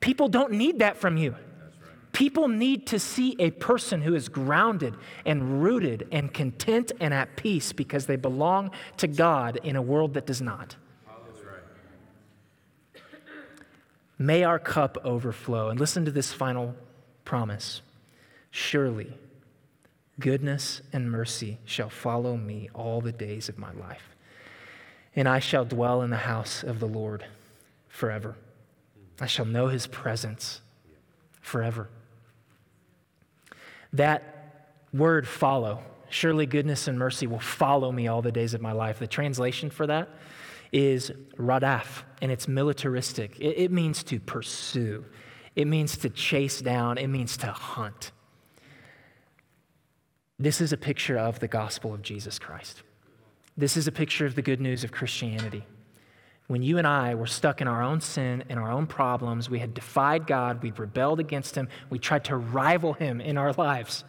People 0.00 0.28
don't 0.28 0.52
need 0.52 0.78
that 0.78 0.96
from 0.96 1.16
you. 1.16 1.34
People 2.12 2.48
need 2.48 2.86
to 2.88 2.98
see 2.98 3.36
a 3.38 3.50
person 3.50 4.02
who 4.02 4.14
is 4.14 4.28
grounded 4.28 4.94
and 5.24 5.62
rooted 5.62 6.08
and 6.10 6.32
content 6.32 6.90
and 7.00 7.12
at 7.14 7.36
peace 7.36 7.72
because 7.72 8.06
they 8.06 8.16
belong 8.16 8.70
to 8.96 9.06
God 9.06 9.60
in 9.62 9.76
a 9.76 9.82
world 9.82 10.14
that 10.14 10.26
does 10.26 10.40
not. 10.40 10.76
May 14.18 14.42
our 14.42 14.58
cup 14.58 14.98
overflow. 15.04 15.68
And 15.68 15.78
listen 15.78 16.04
to 16.04 16.10
this 16.10 16.32
final 16.32 16.74
promise 17.24 17.82
Surely 18.50 19.12
goodness 20.18 20.80
and 20.92 21.10
mercy 21.10 21.58
shall 21.64 21.90
follow 21.90 22.36
me 22.36 22.68
all 22.74 23.00
the 23.00 23.12
days 23.12 23.48
of 23.48 23.58
my 23.58 23.72
life, 23.72 24.16
and 25.14 25.28
I 25.28 25.38
shall 25.38 25.64
dwell 25.64 26.02
in 26.02 26.10
the 26.10 26.16
house 26.16 26.64
of 26.64 26.80
the 26.80 26.86
Lord 26.86 27.26
forever. 27.88 28.36
I 29.20 29.26
shall 29.26 29.44
know 29.44 29.68
his 29.68 29.86
presence 29.86 30.60
forever. 31.40 31.88
That 33.92 34.72
word 34.92 35.26
follow, 35.26 35.82
surely 36.08 36.46
goodness 36.46 36.88
and 36.88 36.98
mercy 36.98 37.26
will 37.26 37.40
follow 37.40 37.90
me 37.90 38.06
all 38.08 38.22
the 38.22 38.32
days 38.32 38.54
of 38.54 38.60
my 38.60 38.72
life. 38.72 38.98
The 38.98 39.06
translation 39.06 39.70
for 39.70 39.86
that 39.86 40.08
is 40.72 41.10
radaf, 41.36 42.02
and 42.20 42.30
it's 42.30 42.46
militaristic. 42.46 43.38
It, 43.40 43.58
it 43.58 43.72
means 43.72 44.02
to 44.04 44.20
pursue, 44.20 45.04
it 45.56 45.66
means 45.66 45.96
to 45.98 46.10
chase 46.10 46.60
down, 46.60 46.98
it 46.98 47.08
means 47.08 47.36
to 47.38 47.46
hunt. 47.46 48.12
This 50.38 50.60
is 50.60 50.72
a 50.72 50.76
picture 50.76 51.18
of 51.18 51.40
the 51.40 51.48
gospel 51.48 51.92
of 51.94 52.02
Jesus 52.02 52.38
Christ. 52.38 52.82
This 53.56 53.76
is 53.76 53.88
a 53.88 53.92
picture 53.92 54.24
of 54.24 54.36
the 54.36 54.42
good 54.42 54.60
news 54.60 54.84
of 54.84 54.92
Christianity. 54.92 55.64
When 56.48 56.62
you 56.62 56.78
and 56.78 56.86
I 56.86 57.14
were 57.14 57.26
stuck 57.26 57.60
in 57.60 57.68
our 57.68 57.82
own 57.82 58.00
sin 58.00 58.42
and 58.48 58.58
our 58.58 58.70
own 58.70 58.86
problems, 58.86 59.50
we 59.50 59.58
had 59.58 59.74
defied 59.74 60.26
God, 60.26 60.62
we'd 60.62 60.78
rebelled 60.78 61.20
against 61.20 61.54
Him, 61.54 61.68
we 61.90 61.98
tried 61.98 62.24
to 62.24 62.36
rival 62.36 62.94
Him 62.94 63.20
in 63.20 63.36
our 63.36 63.52
lives. 63.52 64.02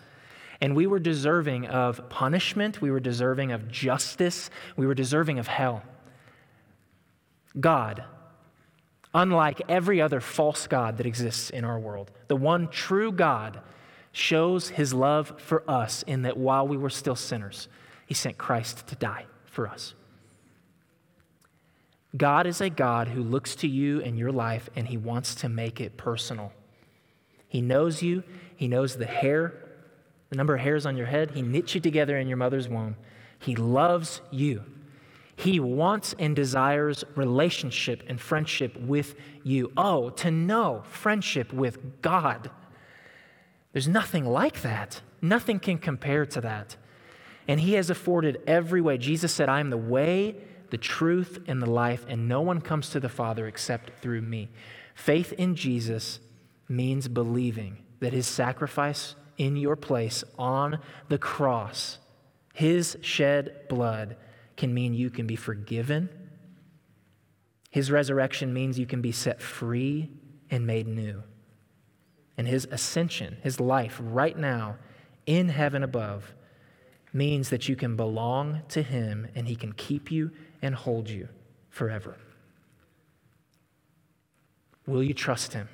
And 0.62 0.74
we 0.74 0.88
were 0.88 1.00
deserving 1.00 1.68
of 1.68 2.10
punishment, 2.10 2.82
we 2.82 2.92
were 2.92 3.02
deserving 3.02 3.52
of 3.52 3.70
justice, 3.70 4.50
we 4.78 4.88
were 4.88 4.94
deserving 4.94 5.38
of 5.38 5.48
hell. 5.48 5.84
God, 7.60 8.06
unlike 9.14 9.62
every 9.68 10.02
other 10.02 10.22
false 10.22 10.66
God 10.66 10.98
that 10.98 11.06
exists 11.06 11.50
in 11.50 11.66
our 11.66 11.80
world, 11.80 12.10
the 12.30 12.38
one 12.38 12.70
true 12.70 13.12
God 13.12 13.60
shows 14.14 14.70
his 14.70 14.94
love 14.94 15.34
for 15.38 15.70
us 15.70 16.04
in 16.04 16.22
that 16.22 16.38
while 16.38 16.66
we 16.66 16.78
were 16.78 16.90
still 16.90 17.16
sinners, 17.16 17.68
he 18.06 18.14
sent 18.14 18.38
Christ 18.38 18.88
to 18.88 18.96
die 18.96 19.26
for 19.46 19.68
us. 19.68 19.94
God 22.18 22.48
is 22.48 22.62
a 22.62 22.70
God 22.70 23.08
who 23.08 23.22
looks 23.22 23.56
to 23.58 23.68
you 23.68 24.02
and 24.02 24.18
your 24.18 24.32
life 24.32 24.70
and 24.76 24.88
he 24.88 24.98
wants 24.98 25.36
to 25.36 25.50
make 25.50 25.80
it 25.80 25.98
personal. 25.98 26.52
He 27.48 27.62
knows 27.62 28.02
you, 28.02 28.24
he 28.56 28.68
knows 28.68 28.96
the 28.96 29.06
hair, 29.06 29.54
the 30.30 30.36
number 30.36 30.56
of 30.56 30.62
hairs 30.62 30.86
on 30.86 30.98
your 30.98 31.08
head. 31.08 31.32
He 31.32 31.42
knit 31.42 31.74
you 31.76 31.82
together 31.82 32.18
in 32.18 32.28
your 32.28 32.38
mother's 32.38 32.68
womb. 32.68 32.96
He 33.40 33.56
loves 33.56 34.22
you. 34.32 34.64
He 35.36 35.60
wants 35.60 36.14
and 36.20 36.36
desires 36.36 37.06
relationship 37.16 38.04
and 38.08 38.20
friendship 38.20 38.76
with 38.78 39.16
you. 39.44 39.72
Oh, 39.78 40.10
to 40.12 40.30
know 40.30 40.84
friendship 40.86 41.54
with 41.54 42.02
God. 42.02 42.52
There's 43.72 43.88
nothing 43.88 44.26
like 44.26 44.62
that. 44.64 45.02
Nothing 45.22 45.60
can 45.60 45.78
compare 45.78 46.26
to 46.26 46.42
that. 46.42 46.76
And 47.48 47.60
He 47.60 47.74
has 47.74 47.90
afforded 47.90 48.42
every 48.48 48.82
way. 48.82 48.98
Jesus 48.98 49.32
said, 49.32 49.48
I 49.48 49.60
am 49.60 49.70
the 49.70 49.78
way, 49.78 50.36
the 50.72 50.78
truth, 50.78 51.40
and 51.48 51.62
the 51.62 51.70
life, 51.70 52.06
and 52.08 52.28
no 52.28 52.42
one 52.42 52.62
comes 52.62 52.90
to 52.90 53.00
the 53.00 53.10
Father 53.10 53.48
except 53.48 54.02
through 54.02 54.22
me. 54.22 54.50
Faith 54.96 55.34
in 55.34 55.56
Jesus 55.56 56.20
means 56.68 57.08
believing 57.08 57.78
that 58.00 58.14
His 58.14 58.28
sacrifice 58.28 59.16
in 59.38 59.56
your 59.56 59.76
place 59.76 60.24
on 60.38 60.80
the 61.08 61.18
cross, 61.18 62.00
His 62.54 62.98
shed 63.02 63.68
blood, 63.70 64.18
can 64.58 64.74
mean 64.74 64.94
you 64.94 65.10
can 65.10 65.26
be 65.26 65.36
forgiven. 65.36 66.10
His 67.72 67.92
resurrection 67.92 68.54
means 68.54 68.80
you 68.80 68.86
can 68.86 69.02
be 69.02 69.12
set 69.12 69.42
free 69.42 70.10
and 70.50 70.66
made 70.66 70.88
new 70.88 71.24
and 72.40 72.48
his 72.48 72.70
ascension, 72.72 73.36
his 73.44 73.60
life 73.60 74.00
right 74.02 74.38
now 74.38 74.78
in 75.26 75.50
heaven 75.50 75.84
above, 75.84 76.34
means 77.12 77.50
that 77.50 77.68
you 77.68 77.76
can 77.76 77.98
belong 77.98 78.62
to 78.70 78.82
him 78.82 79.28
and 79.36 79.46
he 79.46 79.58
can 79.58 79.74
keep 79.74 80.10
you 80.10 80.32
and 80.62 80.76
hold 80.76 81.10
you 81.10 81.28
forever. 81.70 82.18
Will 84.86 85.04
you 85.04 85.14
trust 85.14 85.54
him? 85.54 85.70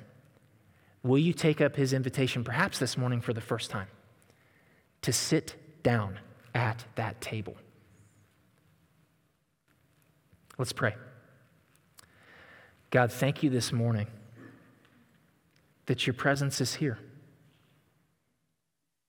Will 1.02 1.18
you 1.18 1.32
take 1.32 1.60
up 1.60 1.76
his 1.76 1.92
invitation, 1.92 2.44
perhaps 2.44 2.78
this 2.78 2.98
morning 2.98 3.20
for 3.20 3.32
the 3.32 3.40
first 3.40 3.70
time, 3.70 3.88
to 5.02 5.12
sit 5.12 5.54
down 5.82 6.18
at 6.54 6.84
that 6.96 7.20
table? 7.20 7.56
Let's 10.58 10.72
pray. 10.72 10.94
God, 12.90 13.12
thank 13.12 13.42
you 13.42 13.50
this 13.50 13.72
morning 13.72 14.06
that 15.86 16.06
your 16.06 16.14
presence 16.14 16.60
is 16.60 16.74
here. 16.74 16.98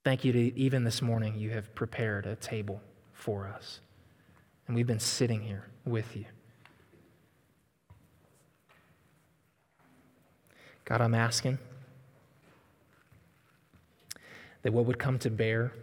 Thank 0.04 0.24
you 0.24 0.32
to 0.32 0.58
even 0.58 0.84
this 0.84 1.02
morning, 1.02 1.36
you 1.36 1.50
have 1.50 1.74
prepared 1.76 2.26
a 2.26 2.36
table 2.36 2.82
for 3.12 3.48
us. 3.48 3.82
And 4.68 4.76
we've 4.76 4.88
been 4.88 5.00
sitting 5.00 5.42
here 5.42 5.66
with 5.86 6.16
you. 6.16 6.26
God, 10.84 11.02
I'm 11.02 11.14
asking 11.14 11.58
that 14.62 14.74
what 14.74 14.86
would 14.86 15.00
come 15.00 15.20
to 15.20 15.30
bear 15.30 15.74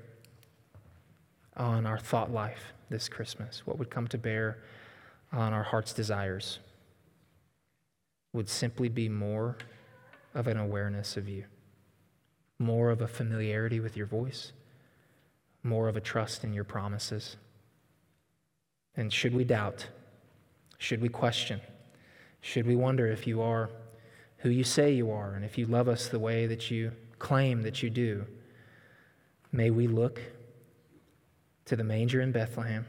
on 1.56 1.86
our 1.86 1.98
thought 1.98 2.32
life 2.32 2.72
this 2.90 3.08
Christmas, 3.08 3.62
what 3.64 3.78
would 3.78 3.90
come 3.90 4.06
to 4.08 4.18
bear 4.18 4.58
on 5.32 5.52
our 5.52 5.62
heart's 5.62 5.92
desires, 5.92 6.58
would 8.32 8.48
simply 8.48 8.88
be 8.88 9.08
more 9.08 9.56
of 10.34 10.46
an 10.46 10.56
awareness 10.56 11.16
of 11.16 11.28
you, 11.28 11.44
more 12.58 12.90
of 12.90 13.00
a 13.00 13.08
familiarity 13.08 13.80
with 13.80 13.96
your 13.96 14.06
voice, 14.06 14.52
more 15.62 15.88
of 15.88 15.96
a 15.96 16.00
trust 16.00 16.44
in 16.44 16.52
your 16.52 16.64
promises. 16.64 17.36
And 18.96 19.12
should 19.12 19.35
we 19.35 19.44
doubt? 19.44 19.88
Should 20.78 21.00
we 21.00 21.09
question? 21.09 21.61
Should 22.40 22.66
we 22.66 22.76
wonder 22.76 23.07
if 23.07 23.26
you 23.26 23.42
are 23.42 23.70
who 24.38 24.50
you 24.50 24.64
say 24.64 24.92
you 24.92 25.11
are 25.11 25.33
and 25.35 25.44
if 25.44 25.57
you 25.57 25.66
love 25.66 25.88
us 25.88 26.09
the 26.09 26.18
way 26.18 26.46
that 26.46 26.70
you 26.70 26.92
claim 27.18 27.62
that 27.62 27.83
you 27.83 27.90
do? 27.90 28.26
May 29.52 29.70
we 29.70 29.87
look 29.87 30.20
to 31.64 31.76
the 31.76 31.85
manger 31.85 32.20
in 32.20 32.33
Bethlehem, 32.33 32.87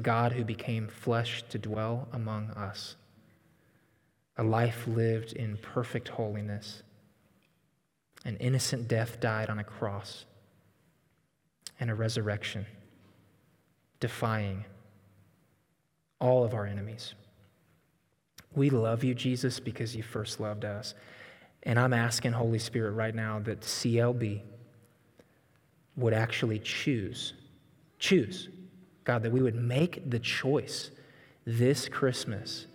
God 0.00 0.32
who 0.32 0.44
became 0.44 0.88
flesh 0.88 1.42
to 1.48 1.58
dwell 1.58 2.08
among 2.12 2.50
us 2.50 2.96
a 4.38 4.44
life 4.44 4.86
lived 4.86 5.32
in 5.32 5.56
perfect 5.56 6.08
holiness. 6.08 6.84
An 8.24 8.36
innocent 8.36 8.86
death 8.86 9.20
died 9.20 9.50
on 9.50 9.58
a 9.58 9.64
cross, 9.64 10.24
and 11.80 11.90
a 11.90 11.94
resurrection, 11.94 12.66
defying 14.00 14.64
all 16.20 16.44
of 16.44 16.54
our 16.54 16.66
enemies. 16.66 17.14
We 18.54 18.70
love 18.70 19.04
you, 19.04 19.14
Jesus, 19.14 19.60
because 19.60 19.94
you 19.94 20.02
first 20.02 20.40
loved 20.40 20.64
us. 20.64 20.94
And 21.62 21.78
I'm 21.78 21.92
asking, 21.92 22.32
Holy 22.32 22.58
Spirit, 22.58 22.92
right 22.92 23.14
now 23.14 23.40
that 23.40 23.60
CLB 23.60 24.42
would 25.96 26.14
actually 26.14 26.60
choose, 26.60 27.34
choose, 27.98 28.48
God, 29.04 29.22
that 29.22 29.32
we 29.32 29.42
would 29.42 29.56
make 29.56 30.08
the 30.08 30.18
choice 30.18 30.90
this 31.44 31.88
Christmas 31.88 32.66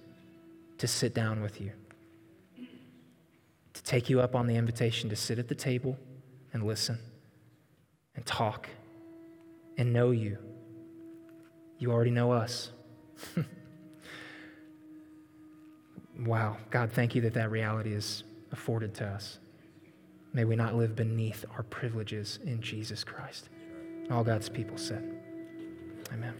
to 0.78 0.88
sit 0.88 1.14
down 1.14 1.42
with 1.42 1.62
you, 1.62 1.72
to 3.74 3.84
take 3.84 4.10
you 4.10 4.20
up 4.20 4.36
on 4.36 4.48
the 4.48 4.56
invitation 4.56 5.10
to 5.10 5.16
sit 5.16 5.40
at 5.40 5.48
the 5.48 5.56
table 5.56 5.98
and 6.54 6.64
listen 6.64 7.00
and 8.16 8.26
talk 8.26 8.68
and 9.78 9.94
know 9.94 10.12
you. 10.12 10.38
You 11.78 11.92
already 11.92 12.12
know 12.12 12.32
us. 12.32 12.72
wow. 16.20 16.58
God, 16.70 16.92
thank 16.92 17.16
you 17.16 17.22
that 17.22 17.34
that 17.34 17.52
reality 17.52 17.94
is 17.94 18.24
afforded 18.52 18.94
to 18.96 19.06
us. 19.06 19.40
May 20.34 20.46
we 20.46 20.56
not 20.56 20.76
live 20.76 20.96
beneath 20.96 21.46
our 21.56 21.64
privileges 21.64 22.40
in 22.44 22.62
Jesus 22.62 23.04
Christ. 23.04 23.50
All 24.10 24.24
God's 24.24 24.50
people 24.50 24.78
said, 24.78 25.04
Amen. 26.12 26.34